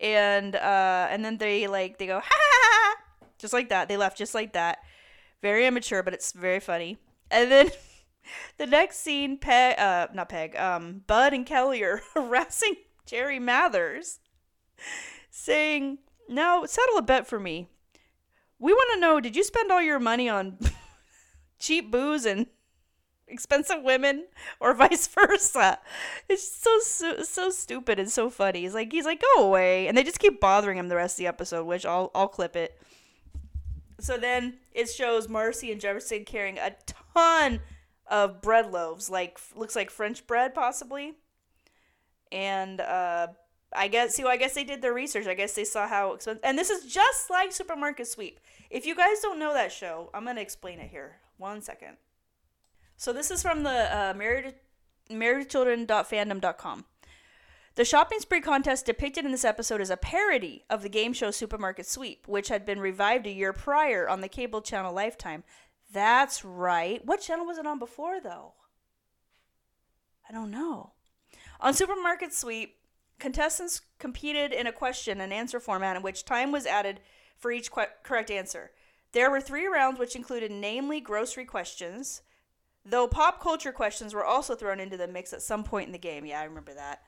[0.00, 2.96] and uh, and then they like they go ha ha ha,
[3.38, 3.88] just like that.
[3.88, 4.78] They left just like that.
[5.42, 6.98] Very immature, but it's very funny.
[7.30, 7.70] And then
[8.58, 14.20] the next scene, Peg, uh, not Peg, um, Bud and Kelly are harassing Jerry Mathers,
[15.30, 15.98] saying,
[16.28, 17.68] "Now settle a bet for me.
[18.58, 20.58] We want to know: Did you spend all your money on
[21.58, 22.46] cheap booze and?"
[23.28, 24.26] expensive women
[24.60, 25.78] or vice versa.
[26.28, 28.60] It's so, so so stupid and so funny.
[28.60, 31.18] He's like he's like go away, and they just keep bothering him the rest of
[31.18, 32.78] the episode, which I'll I'll clip it.
[33.98, 36.74] So then it shows Marcy and Jefferson carrying a
[37.14, 37.60] ton
[38.12, 41.14] of bread loaves, like looks like French bread possibly.
[42.30, 43.28] And uh,
[43.74, 45.26] I guess see, well, I guess they did their research.
[45.26, 46.44] I guess they saw how expensive.
[46.44, 48.38] And this is just like Supermarket Sweep.
[48.70, 51.16] If you guys don't know that show, I'm gonna explain it here.
[51.38, 51.96] One second.
[52.98, 54.54] So this is from the uh, married
[55.10, 56.84] marriedchildren.fandom.com.
[57.74, 61.30] The shopping spree contest depicted in this episode is a parody of the game show
[61.30, 65.42] Supermarket Sweep, which had been revived a year prior on the cable channel Lifetime.
[65.92, 67.04] That's right.
[67.04, 68.54] What channel was it on before, though?
[70.28, 70.92] I don't know.
[71.60, 72.76] On Supermarket Sweep,
[73.18, 77.00] contestants competed in a question and answer format in which time was added
[77.36, 78.70] for each qu- correct answer.
[79.12, 82.22] There were three rounds, which included namely grocery questions,
[82.84, 85.98] Though pop culture questions were also thrown into the mix at some point in the
[85.98, 86.26] game.
[86.26, 87.02] Yeah, I remember that.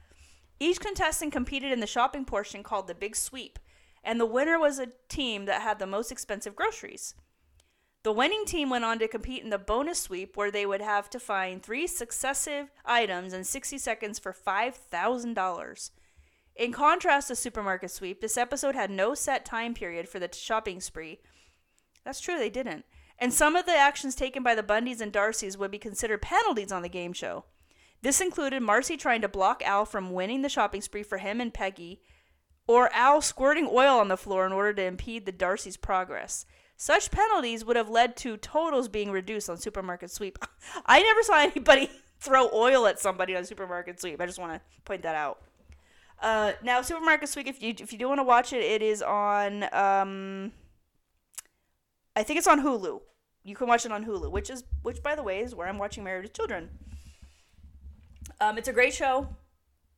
[0.60, 3.58] Each contestant competed in the shopping portion called the Big Sweep,
[4.04, 7.14] and the winner was a team that had the most expensive groceries.
[8.04, 11.10] The winning team went on to compete in the bonus sweep, where they would have
[11.10, 15.90] to find three successive items in 60 seconds for $5,000.
[16.54, 20.80] In contrast to Supermarket Sweep, this episode had no set time period for the shopping
[20.80, 21.18] spree.
[22.04, 22.84] That's true, they didn't
[23.18, 26.72] and some of the actions taken by the Bundys and D'Arcys would be considered penalties
[26.72, 27.44] on the game show.
[28.02, 31.54] This included Marcy trying to block Al from winning the shopping spree for him and
[31.54, 32.00] Peggy
[32.66, 36.44] or Al squirting oil on the floor in order to impede the D'Arcy's progress.
[36.76, 40.38] Such penalties would have led to totals being reduced on supermarket sweep.
[40.86, 44.20] I never saw anybody throw oil at somebody on supermarket sweep.
[44.20, 45.42] I just want to point that out.
[46.20, 47.46] Uh, now, supermarket sweep.
[47.46, 49.64] If you if you do want to watch it, it is on.
[49.72, 50.52] Um,
[52.16, 53.00] I think it's on Hulu.
[53.42, 55.78] You can watch it on Hulu, which is which by the way is where I'm
[55.78, 56.70] watching Married with Children.
[58.40, 59.28] Um, it's a great show.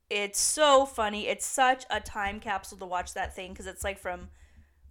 [0.09, 1.29] It's so funny.
[1.29, 4.29] It's such a time capsule to watch that thing because it's like from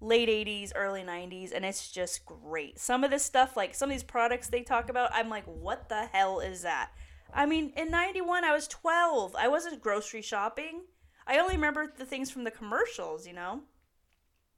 [0.05, 2.79] late 80s, early 90s, and it's just great.
[2.79, 5.89] Some of this stuff, like some of these products they talk about, I'm like, what
[5.89, 6.91] the hell is that?
[7.33, 9.35] I mean, in 91, I was 12.
[9.35, 10.83] I wasn't grocery shopping.
[11.27, 13.61] I only remember the things from the commercials, you know?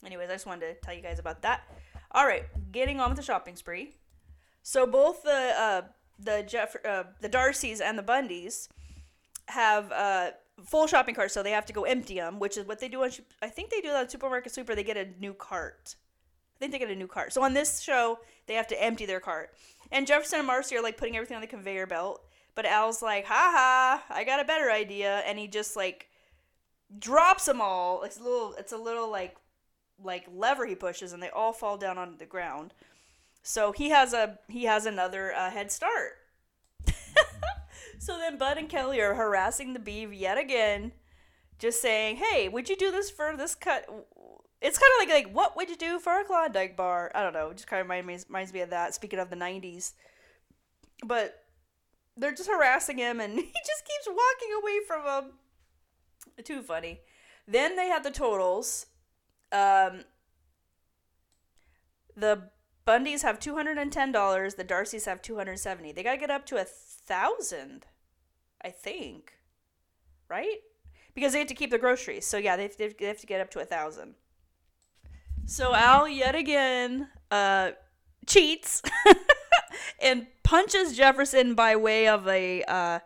[0.05, 1.61] Anyways, I just wanted to tell you guys about that.
[2.11, 3.95] All right, getting on with the shopping spree.
[4.63, 5.81] So both the uh,
[6.19, 8.67] the Jeff uh, the D'Arcys and the Bundys
[9.47, 10.31] have uh,
[10.65, 13.03] full shopping carts, so they have to go empty them, which is what they do
[13.03, 13.11] on.
[13.41, 14.75] I think they do that on Supermarket Sweeper.
[14.75, 15.95] They get a new cart.
[16.55, 17.33] I think they get a new cart.
[17.33, 19.53] So on this show, they have to empty their cart.
[19.91, 22.23] And Jefferson and Marcy are like putting everything on the conveyor belt.
[22.55, 25.19] But Al's like, ha ha, I got a better idea.
[25.27, 26.09] And he just like
[26.97, 28.03] drops them all.
[28.03, 29.35] It's a little, it's a little like,
[30.03, 32.73] like lever he pushes, and they all fall down onto the ground.
[33.43, 36.17] So he has a he has another uh, head start.
[37.99, 40.91] So then Bud and Kelly are harassing the beeve yet again,
[41.59, 43.85] just saying, "Hey, would you do this for this cut?"
[44.61, 47.11] It's kind of like like what would you do for a Klondike bar?
[47.13, 47.53] I don't know.
[47.53, 48.93] Just kind of reminds me, reminds me of that.
[48.93, 49.93] Speaking of the '90s,
[51.05, 51.43] but
[52.15, 55.33] they're just harassing him, and he just keeps walking away from them.
[56.43, 57.01] Too funny.
[57.47, 58.87] Then they have the totals.
[59.51, 60.01] Um,
[62.15, 62.49] the
[62.87, 64.55] Bundys have two hundred and ten dollars.
[64.55, 65.91] The D'Arcys have two hundred seventy.
[65.91, 67.85] They gotta get up to a thousand,
[68.63, 69.33] I think,
[70.29, 70.59] right?
[71.13, 72.25] Because they have to keep the groceries.
[72.25, 74.15] So yeah, they have, they have to get up to a thousand.
[75.45, 77.71] So Al yet again uh,
[78.25, 78.81] cheats
[80.01, 82.99] and punches Jefferson by way of a uh,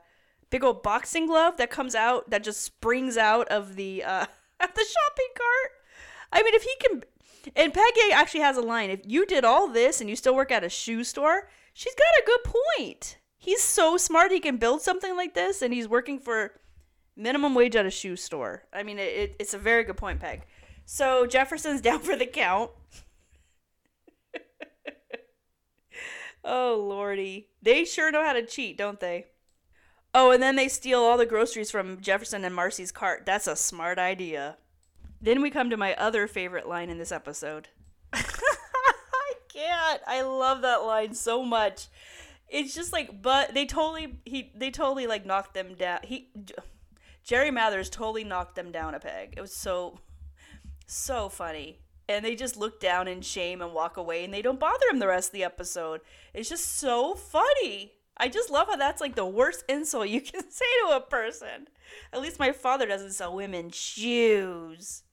[0.52, 4.26] big old boxing glove that comes out that just springs out of the uh,
[4.60, 5.72] the shopping cart.
[6.34, 7.04] I mean, if he can,
[7.56, 8.90] and Peggy actually has a line.
[8.90, 12.22] If you did all this and you still work at a shoe store, she's got
[12.22, 13.18] a good point.
[13.38, 16.60] He's so smart he can build something like this, and he's working for
[17.16, 18.64] minimum wage at a shoe store.
[18.72, 20.46] I mean, it, it, it's a very good point, Peg.
[20.86, 22.72] So Jefferson's down for the count.
[26.44, 29.28] oh lordy, they sure know how to cheat, don't they?
[30.14, 33.26] Oh, and then they steal all the groceries from Jefferson and Marcy's cart.
[33.26, 34.58] That's a smart idea.
[35.22, 37.70] Then we come to my other favorite line in this episode.
[38.14, 40.02] I can't.
[40.08, 41.88] I love that line so much.
[42.50, 46.00] It's just like, but they totally he they totally like knocked them down.
[46.04, 46.30] He
[47.24, 49.36] Jerry Mathers totally knocked them down a peg.
[49.38, 50.00] It was so
[50.88, 51.80] so funny.
[52.10, 55.00] And they just look down in shame and walk away and they don't bother him
[55.00, 56.02] the rest of the episode.
[56.34, 57.94] It's just so funny.
[58.18, 61.68] I just love how that's like the worst insult you can say to a person.
[62.12, 65.04] At least my father doesn't sell women shoes.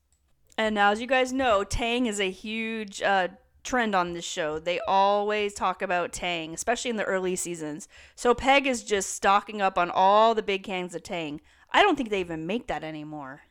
[0.58, 3.28] And now, as you guys know, Tang is a huge uh,
[3.62, 4.58] trend on this show.
[4.58, 7.86] They always talk about Tang, especially in the early seasons.
[8.16, 11.40] So Peg is just stocking up on all the big cans of Tang.
[11.70, 13.42] I don't think they even make that anymore.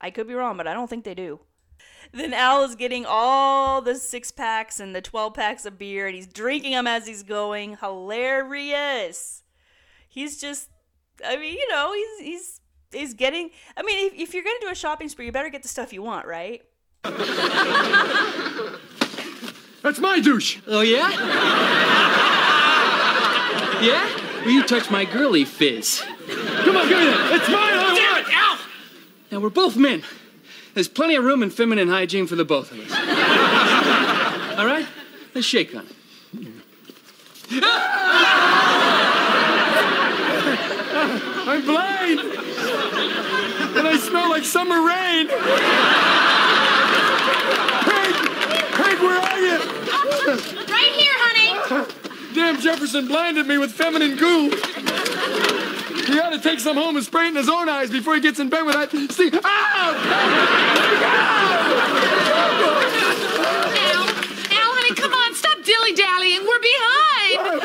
[0.00, 1.40] I could be wrong, but I don't think they do.
[2.12, 6.14] Then Al is getting all the six packs and the 12 packs of beer, and
[6.14, 7.78] he's drinking them as he's going.
[7.78, 9.42] Hilarious.
[10.08, 10.68] He's just,
[11.26, 12.60] I mean, you know, he's, he's,
[12.92, 15.50] he's getting, I mean, if, if you're going to do a shopping spree, you better
[15.50, 16.62] get the stuff you want, right?
[19.82, 20.58] That's my douche.
[20.66, 21.10] Oh, yeah?
[23.80, 24.08] yeah?
[24.40, 26.00] Well, you touch my girly fizz.
[26.00, 27.32] Come on, give me that.
[27.34, 27.58] It's mine.
[27.58, 28.58] I Damn want it, Al!
[29.30, 30.02] Now, we're both men.
[30.74, 32.92] There's plenty of room in feminine hygiene for the both of us.
[34.58, 34.86] All right?
[35.34, 35.94] Let's shake on it.
[41.48, 42.47] I'm blind.
[43.78, 45.28] And I smell like summer rain.
[47.86, 48.12] Peg,
[48.74, 49.58] Peg, where are you?
[50.66, 51.54] Right here, honey.
[52.34, 54.50] Damn, Jefferson blinded me with feminine goo.
[56.10, 58.20] He ought to take some home and spray it in his own eyes before he
[58.20, 58.90] gets in bed with that.
[59.12, 59.94] See, ah!
[63.92, 64.08] Al,
[64.58, 66.44] Al, honey, come on, stop dilly dallying.
[66.44, 67.62] We're behind.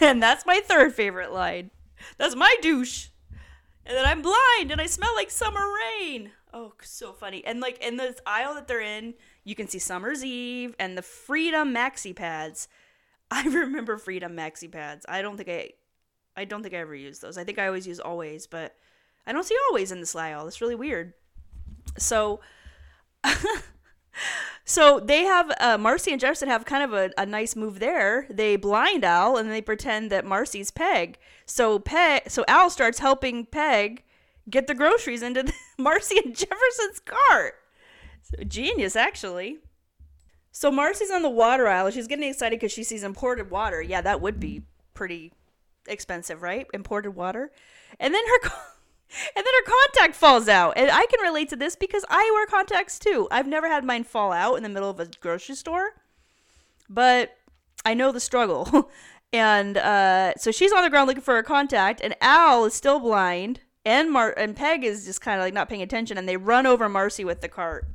[0.02, 1.70] and that's my third favorite line.
[2.18, 3.06] That's my douche.
[3.88, 5.64] And then I'm blind and I smell like summer
[5.98, 6.32] rain.
[6.52, 7.42] Oh, so funny.
[7.46, 9.14] And like in this aisle that they're in,
[9.44, 12.68] you can see Summer's Eve and the Freedom Maxi Pads.
[13.30, 15.06] I remember Freedom Maxi Pads.
[15.08, 15.70] I don't think I
[16.36, 17.38] I don't think I ever used those.
[17.38, 18.76] I think I always use Always, but
[19.26, 20.46] I don't see always in this aisle.
[20.46, 21.14] It's really weird.
[21.96, 22.40] So,
[24.64, 28.26] so they have uh, Marcy and Jefferson have kind of a, a nice move there.
[28.30, 31.18] They blind Al and they pretend that Marcy's Peg.
[31.46, 34.04] So Peg, so Al starts helping Peg
[34.50, 37.54] get the groceries into the, Marcy and Jefferson's cart.
[38.22, 39.58] So, genius, actually.
[40.50, 41.90] So Marcy's on the water aisle.
[41.90, 43.80] She's getting excited because she sees imported water.
[43.80, 44.62] Yeah, that would be
[44.94, 45.32] pretty
[45.86, 46.66] expensive, right?
[46.74, 47.50] Imported water.
[48.00, 48.50] And then her
[49.36, 50.74] and then her contact falls out.
[50.76, 53.28] And I can relate to this because I wear contacts too.
[53.30, 55.94] I've never had mine fall out in the middle of a grocery store.
[56.88, 57.36] But
[57.84, 58.90] I know the struggle.
[59.32, 63.00] and uh, so she's on the ground looking for her contact and Al is still
[63.00, 66.36] blind and Mar and Peg is just kind of like not paying attention and they
[66.36, 67.86] run over Marcy with the cart.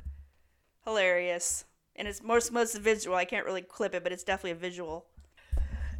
[0.84, 1.64] Hilarious.
[1.96, 3.16] And it's most most visual.
[3.16, 5.06] I can't really clip it, but it's definitely a visual.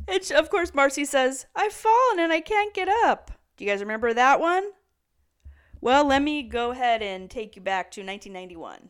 [0.09, 3.31] And of course, Marcy says, I've fallen and I can't get up.
[3.57, 4.65] Do you guys remember that one?
[5.85, 8.89] Well, let me go ahead and take you back to 1991.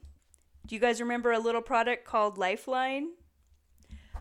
[0.65, 3.15] Do you guys remember a little product called Lifeline?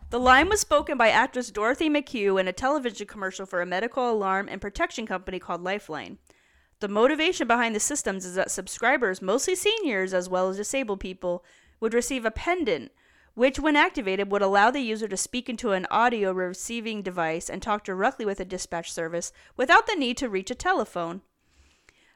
[0.09, 4.09] The line was spoken by actress Dorothy McHugh in a television commercial for a medical
[4.09, 6.17] alarm and protection company called Lifeline.
[6.79, 11.45] The motivation behind the systems is that subscribers, mostly seniors as well as disabled people,
[11.79, 12.91] would receive a pendant
[13.35, 17.61] which, when activated, would allow the user to speak into an audio receiving device and
[17.61, 21.21] talk directly with a dispatch service without the need to reach a telephone.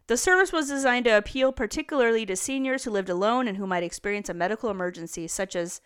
[0.07, 3.83] The service was designed to appeal particularly to seniors who lived alone and who might
[3.83, 5.81] experience a medical emergency, such as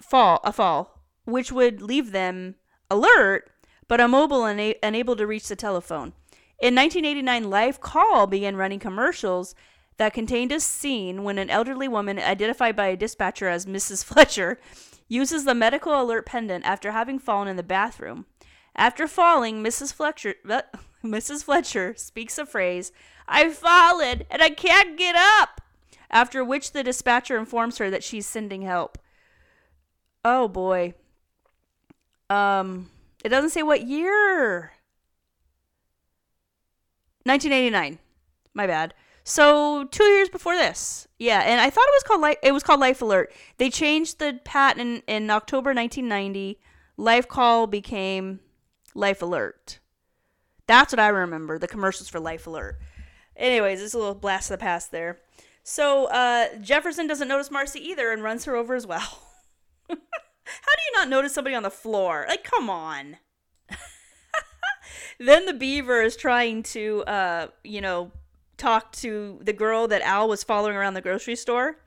[0.00, 2.56] fall, a fall, which would leave them
[2.90, 3.50] alert
[3.88, 6.12] but immobile and unable to reach the telephone.
[6.58, 9.54] In 1989, Life Call began running commercials
[9.98, 14.04] that contained a scene when an elderly woman, identified by a dispatcher as Mrs.
[14.04, 14.58] Fletcher,
[15.08, 18.26] uses the medical alert pendant after having fallen in the bathroom.
[18.74, 19.94] After falling, Mrs.
[19.94, 20.34] Fletcher,
[21.06, 21.44] Mrs.
[21.44, 22.92] Fletcher speaks a phrase,
[23.28, 25.60] I've fallen and I can't get up,
[26.10, 28.98] after which the dispatcher informs her that she's sending help.
[30.24, 30.94] Oh boy.
[32.28, 32.90] Um,
[33.24, 34.72] it doesn't say what year.
[37.24, 37.98] 1989.
[38.54, 38.94] My bad.
[39.24, 42.36] So two years before this, yeah, and I thought it was called Life.
[42.44, 43.32] It was called Life Alert.
[43.58, 46.60] They changed the patent in October 1990.
[46.96, 48.38] Life Call became
[48.94, 49.80] Life Alert.
[50.66, 51.58] That's what I remember.
[51.58, 52.78] The commercials for Life Alert.
[53.36, 55.20] Anyways, it's a little blast of the past there.
[55.62, 59.22] So uh, Jefferson doesn't notice Marcy either and runs her over as well.
[59.88, 62.24] How do you not notice somebody on the floor?
[62.28, 63.16] Like, come on.
[65.18, 68.12] then the beaver is trying to, uh, you know,
[68.56, 71.78] talk to the girl that Al was following around the grocery store,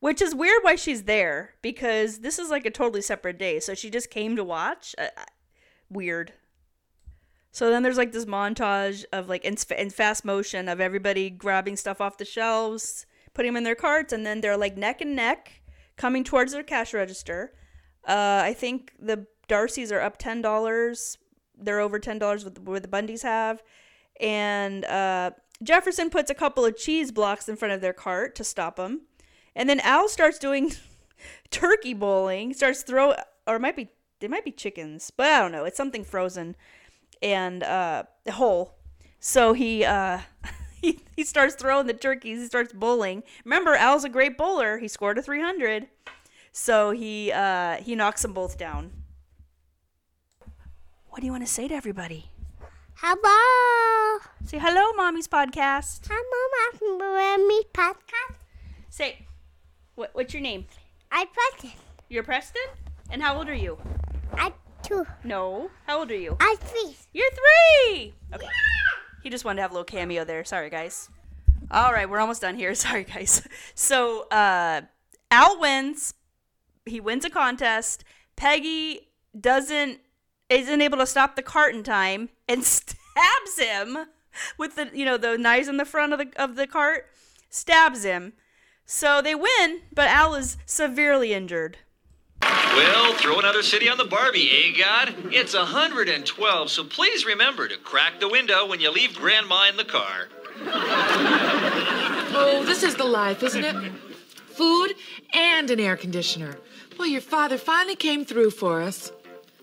[0.00, 3.60] which is weird why she's there because this is like a totally separate day.
[3.60, 4.94] So she just came to watch.
[4.98, 5.06] Uh,
[5.90, 6.34] weird.
[7.52, 11.76] So then there's like this montage of like in, in fast motion of everybody grabbing
[11.76, 15.14] stuff off the shelves, putting them in their carts, and then they're like neck and
[15.14, 15.60] neck
[15.96, 17.52] coming towards their cash register.
[18.08, 21.18] Uh, I think the D'Arcy's are up ten dollars.
[21.56, 23.62] They're over ten dollars with what the Bundys have,
[24.18, 25.32] and uh,
[25.62, 29.02] Jefferson puts a couple of cheese blocks in front of their cart to stop them.
[29.54, 30.72] And then Al starts doing
[31.50, 33.14] turkey bowling, starts throw
[33.46, 33.90] or it might be
[34.20, 35.66] they might be chickens, but I don't know.
[35.66, 36.56] It's something frozen
[37.22, 38.74] and uh Hole.
[39.20, 40.20] So he uh
[40.80, 43.22] he, he starts throwing the turkeys, he starts bowling.
[43.44, 44.78] Remember, Al's a great bowler.
[44.78, 45.88] He scored a 300.
[46.52, 48.92] So he uh he knocks them both down.
[51.08, 52.30] What do you want to say to everybody?
[52.96, 54.20] Hello.
[54.44, 56.08] Say hello, Mommy's podcast.
[56.08, 58.36] Hello, Mommy's podcast.
[58.88, 59.26] Say,
[59.94, 60.66] what, what's your name?
[61.10, 61.78] I'm Preston.
[62.08, 62.62] You're Preston?
[63.10, 63.76] And how old are you?
[64.34, 64.52] I'm
[64.92, 65.06] two.
[65.24, 65.70] No.
[65.86, 66.36] How old are you?
[66.40, 66.96] I'm three.
[67.12, 68.14] You're three!
[68.34, 68.46] Okay.
[69.22, 70.44] He just wanted to have a little cameo there.
[70.44, 71.08] Sorry, guys.
[71.70, 72.74] All right, we're almost done here.
[72.86, 73.46] Sorry, guys.
[73.74, 74.82] So, uh,
[75.30, 76.14] Al wins.
[76.84, 78.04] He wins a contest.
[78.36, 80.00] Peggy doesn't
[80.50, 83.96] isn't able to stop the cart in time and stabs him
[84.58, 87.06] with the you know the knives in the front of the of the cart.
[87.48, 88.32] Stabs him.
[88.84, 91.78] So they win, but Al is severely injured.
[92.74, 95.14] Well, throw another city on the Barbie, eh, God?
[95.30, 99.84] It's 112, so please remember to crack the window when you leave Grandma in the
[99.84, 100.28] car.
[102.34, 103.92] Oh, this is the life, isn't it?
[104.54, 104.94] Food
[105.34, 106.56] and an air conditioner.
[106.98, 109.12] Well, your father finally came through for us.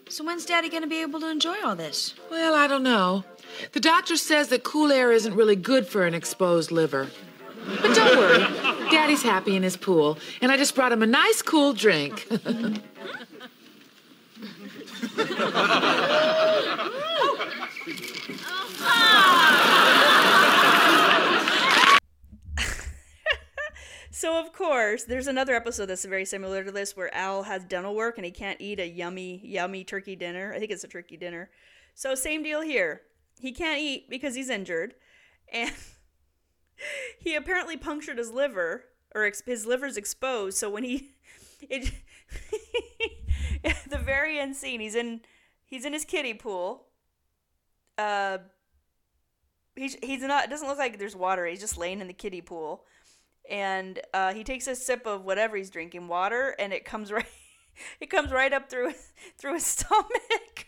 [0.08, 2.14] So when's Daddy gonna be able to enjoy all this?
[2.30, 3.24] Well, I don't know.
[3.72, 7.10] The doctor says that cool air isn't really good for an exposed liver.
[7.66, 8.40] But don't worry,
[8.90, 12.28] Daddy's happy in his pool, and I just brought him a nice cool drink.
[24.20, 27.96] So of course, there's another episode that's very similar to this where Al has dental
[27.96, 30.52] work and he can't eat a yummy, yummy turkey dinner.
[30.54, 31.50] I think it's a turkey dinner.
[31.96, 33.00] So same deal here.
[33.40, 34.96] He can't eat because he's injured,
[35.54, 35.72] and
[37.20, 40.58] he apparently punctured his liver, or ex- his liver's exposed.
[40.58, 41.12] So when he,
[41.62, 41.92] it,
[43.90, 45.22] the very end scene, he's in,
[45.66, 46.86] he's in his kiddie pool.
[47.98, 48.40] Uh,
[49.76, 50.46] he's he's not.
[50.46, 51.46] It doesn't look like there's water.
[51.46, 52.86] He's just laying in the kiddie pool
[53.50, 57.26] and uh, he takes a sip of whatever he's drinking, water, and it comes right,
[58.00, 58.94] it comes right up through
[59.38, 60.68] through his stomach.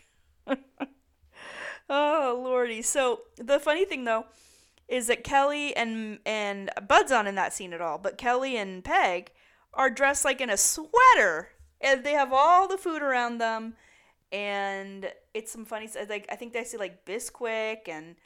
[1.88, 2.82] oh lordy!
[2.82, 4.26] So the funny thing though
[4.92, 8.84] is that Kelly and and Bud's on in that scene at all, but Kelly and
[8.84, 9.32] Peg
[9.72, 11.48] are dressed like in a sweater,
[11.80, 13.74] and they have all the food around them,
[14.30, 16.10] and it's some funny stuff.
[16.10, 18.16] Like I think they see like Bisquick and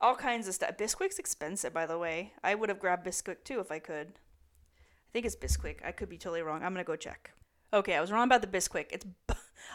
[0.00, 0.76] all kinds of stuff.
[0.76, 2.34] Bisquick's expensive, by the way.
[2.44, 4.06] I would have grabbed Bisquick too if I could.
[4.06, 5.84] I think it's Bisquick.
[5.84, 6.62] I could be totally wrong.
[6.62, 7.32] I'm gonna go check.
[7.74, 8.86] Okay, I was wrong about the Bisquick.
[8.90, 9.04] It's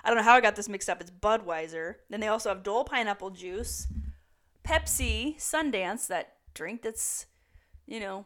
[0.05, 1.01] I don't know how I got this mixed up.
[1.01, 1.95] It's Budweiser.
[2.09, 3.89] Then they also have Dole pineapple juice,
[4.63, 7.25] Pepsi, Sundance, that drink that's,
[7.85, 8.25] you know,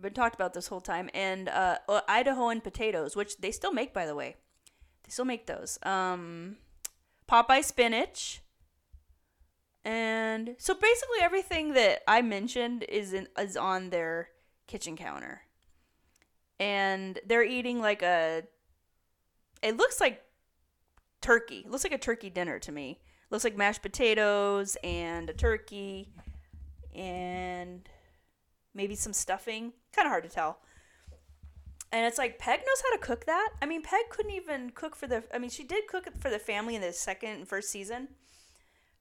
[0.00, 3.92] been talked about this whole time, and uh, uh, Idahoan potatoes, which they still make,
[3.92, 4.36] by the way.
[5.04, 5.78] They still make those.
[5.82, 6.56] Um,
[7.28, 8.42] Popeye spinach.
[9.84, 14.30] And so basically everything that I mentioned is in is on their
[14.66, 15.42] kitchen counter.
[16.58, 18.44] And they're eating like a
[19.62, 20.22] it looks like
[21.20, 21.64] turkey.
[21.66, 23.00] It looks like a turkey dinner to me.
[23.34, 26.08] Looks like mashed potatoes and a turkey
[26.94, 27.80] and
[28.72, 29.72] maybe some stuffing.
[29.92, 30.60] Kind of hard to tell.
[31.90, 33.48] And it's like Peg knows how to cook that.
[33.60, 35.24] I mean, Peg couldn't even cook for the.
[35.34, 38.06] I mean, she did cook for the family in the second and first season,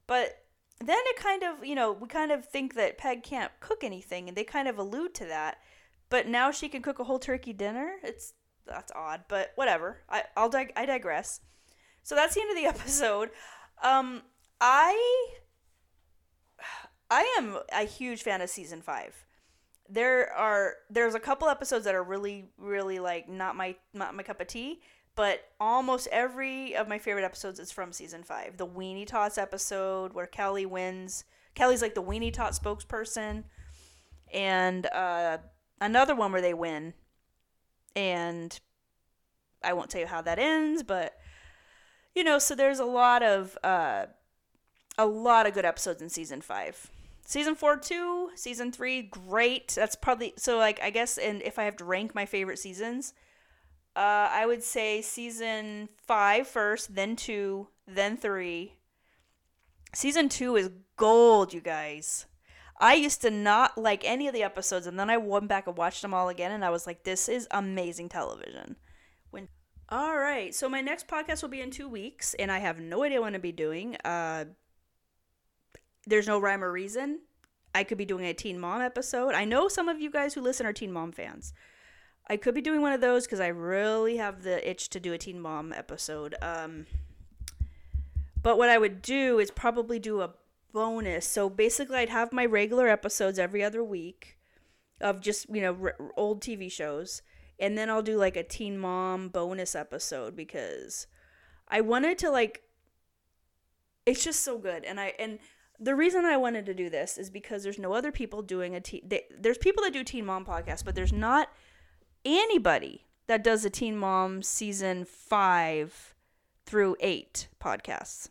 [0.07, 0.45] but
[0.79, 4.27] then it kind of, you know, we kind of think that Peg can't cook anything,
[4.27, 5.57] and they kind of allude to that.
[6.09, 7.97] But now she can cook a whole turkey dinner.
[8.01, 8.34] It's
[8.65, 9.99] that's odd, but whatever.
[10.09, 11.39] I I'll dig- I digress.
[12.01, 13.29] So that's the end of the episode.
[13.82, 14.21] Um,
[14.61, 15.28] I
[17.09, 19.13] I am a huge fan of season five.
[19.89, 24.24] There are there's a couple episodes that are really really like not my not my
[24.24, 24.82] cup of tea,
[25.15, 28.57] but almost every of my favorite episodes is from season five.
[28.57, 31.26] The Weenie Tots episode where Kelly wins.
[31.55, 33.43] Kelly's like the Weenie Tot spokesperson,
[34.34, 35.38] and uh,
[35.80, 36.93] another one where they win,
[37.95, 38.59] and
[39.63, 41.13] I won't tell you how that ends, but
[42.16, 44.05] you know, so there's a lot of uh,
[44.97, 46.89] a lot of good episodes in season five.
[47.26, 49.70] Season four, two, season three, great.
[49.70, 50.57] That's probably so.
[50.57, 53.14] Like, I guess, and if I have to rank my favorite seasons,
[53.95, 58.74] uh, I would say season five first, then two, then three.
[59.93, 62.26] Season two is gold, you guys.
[62.80, 65.78] I used to not like any of the episodes, and then I went back and
[65.78, 68.76] watched them all again, and I was like, "This is amazing television."
[69.89, 73.03] All right, so my next podcast will be in two weeks, and I have no
[73.03, 73.95] idea when to be doing.
[73.97, 74.45] Uh,
[76.07, 77.19] there's no rhyme or reason.
[77.75, 79.34] I could be doing a Teen Mom episode.
[79.34, 81.53] I know some of you guys who listen are Teen Mom fans.
[82.29, 85.13] I could be doing one of those because I really have the itch to do
[85.13, 86.36] a Teen Mom episode.
[86.41, 86.86] Um,
[88.41, 90.31] but what I would do is probably do a
[90.71, 91.27] bonus.
[91.27, 94.38] So basically, I'd have my regular episodes every other week
[95.01, 97.21] of just, you know, r- old TV shows.
[97.60, 101.08] And then I'll do like a Teen Mom bonus episode because
[101.68, 102.64] I wanted to like
[104.06, 105.39] it's just so good and I and
[105.80, 108.80] the reason I wanted to do this is because there's no other people doing a
[108.80, 109.10] teen.
[109.38, 111.49] There's people that do Teen Mom podcasts, but there's not
[112.24, 116.16] anybody that does a Teen Mom season five
[116.66, 118.30] through eight podcasts,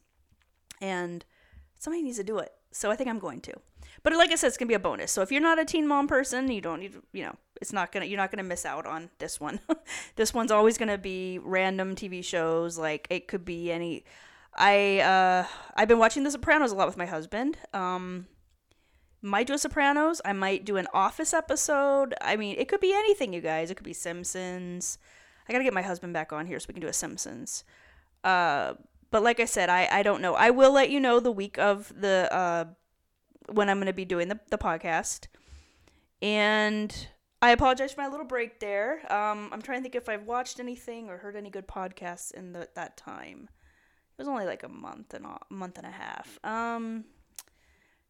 [0.81, 1.25] and
[1.79, 2.53] somebody needs to do it.
[2.70, 3.55] So I think I'm going to.
[4.03, 5.12] But like I said, it's gonna be a bonus.
[5.12, 7.92] So if you're not a Teen Mom person, you don't need, you know, it's not
[7.92, 9.60] gonna, you're not gonna miss out on this one.
[10.16, 12.76] this one's always gonna be random TV shows.
[12.76, 14.04] Like it could be any.
[14.54, 15.46] I uh
[15.76, 17.56] I've been watching The Sopranos a lot with my husband.
[17.72, 18.26] Um
[19.22, 22.14] might do a Sopranos, I might do an Office episode.
[22.20, 23.70] I mean, it could be anything, you guys.
[23.70, 24.98] It could be Simpsons.
[25.48, 27.62] I got to get my husband back on here so we can do a Simpsons.
[28.24, 28.74] Uh
[29.12, 30.34] but like I said, I I don't know.
[30.34, 32.64] I will let you know the week of the uh
[33.46, 35.28] when I'm to be doing the the podcast.
[36.20, 37.08] And
[37.43, 39.01] I apologize for my little break there.
[39.12, 42.53] Um, I'm trying to think if I've watched anything or heard any good podcasts in
[42.53, 43.49] the, that time.
[44.16, 46.38] It was only like a month and a month and a half.
[46.45, 47.05] Um,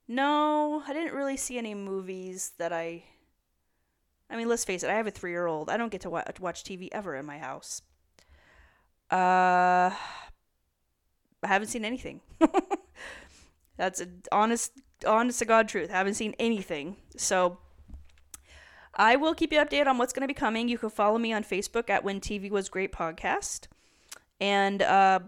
[0.06, 3.04] no, I didn't really see any movies that I.
[4.28, 4.90] I mean, let's face it.
[4.90, 5.70] I have a three-year-old.
[5.70, 7.80] I don't get to wa- watch TV ever in my house.
[9.10, 9.90] Uh,
[11.42, 12.20] I haven't seen anything.
[13.78, 14.72] That's an honest,
[15.06, 15.90] honest to God truth.
[15.90, 16.96] I haven't seen anything.
[17.16, 17.58] So,
[18.94, 20.68] I will keep you updated on what's going to be coming.
[20.68, 23.68] You can follow me on Facebook at When TV Was Great Podcast.
[24.40, 25.20] And uh,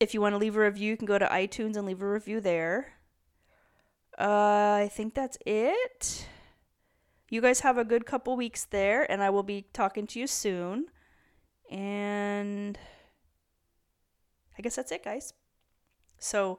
[0.00, 2.10] if you want to leave a review, you can go to iTunes and leave a
[2.10, 2.94] review there.
[4.18, 6.26] Uh, I think that's it.
[7.30, 10.26] You guys have a good couple weeks there, and I will be talking to you
[10.26, 10.86] soon.
[11.70, 12.78] And
[14.58, 15.32] I guess that's it, guys.
[16.18, 16.58] So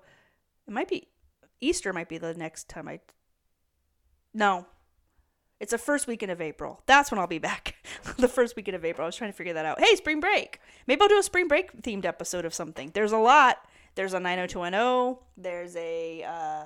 [0.67, 1.09] it might be
[1.61, 2.99] Easter, might be the next time I.
[4.34, 4.65] No.
[5.64, 6.82] It's the first weekend of April.
[6.88, 7.76] That's when I'll be back.
[8.18, 9.05] the first weekend of April.
[9.05, 9.80] I was trying to figure that out.
[9.80, 10.59] Hey, spring break.
[10.88, 12.91] Maybe I'll do a spring break themed episode of something.
[12.93, 13.66] There's a lot.
[13.95, 15.24] There's a 90210.
[15.38, 16.66] There's a uh,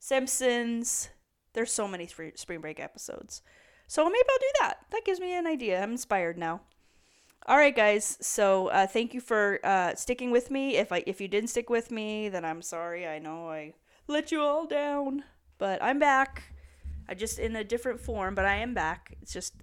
[0.00, 1.08] Simpsons.
[1.52, 3.42] There's so many spring break episodes.
[3.86, 4.78] So maybe I'll do that.
[4.90, 5.80] That gives me an idea.
[5.80, 6.62] I'm inspired now.
[7.46, 8.18] All right, guys.
[8.20, 10.78] So uh, thank you for uh, sticking with me.
[10.78, 13.06] If I if you didn't stick with me, then I'm sorry.
[13.06, 13.74] I know I
[14.08, 15.22] let you all down,
[15.58, 16.55] but I'm back.
[17.08, 19.16] I just in a different form, but I am back.
[19.22, 19.54] It's just,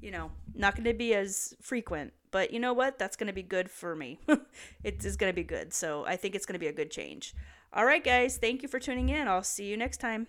[0.00, 2.12] you know, not going to be as frequent.
[2.30, 2.98] But you know what?
[2.98, 4.20] That's going to be good for me.
[4.84, 5.72] it is going to be good.
[5.72, 7.34] So I think it's going to be a good change.
[7.72, 8.36] All right, guys.
[8.36, 9.28] Thank you for tuning in.
[9.28, 10.28] I'll see you next time.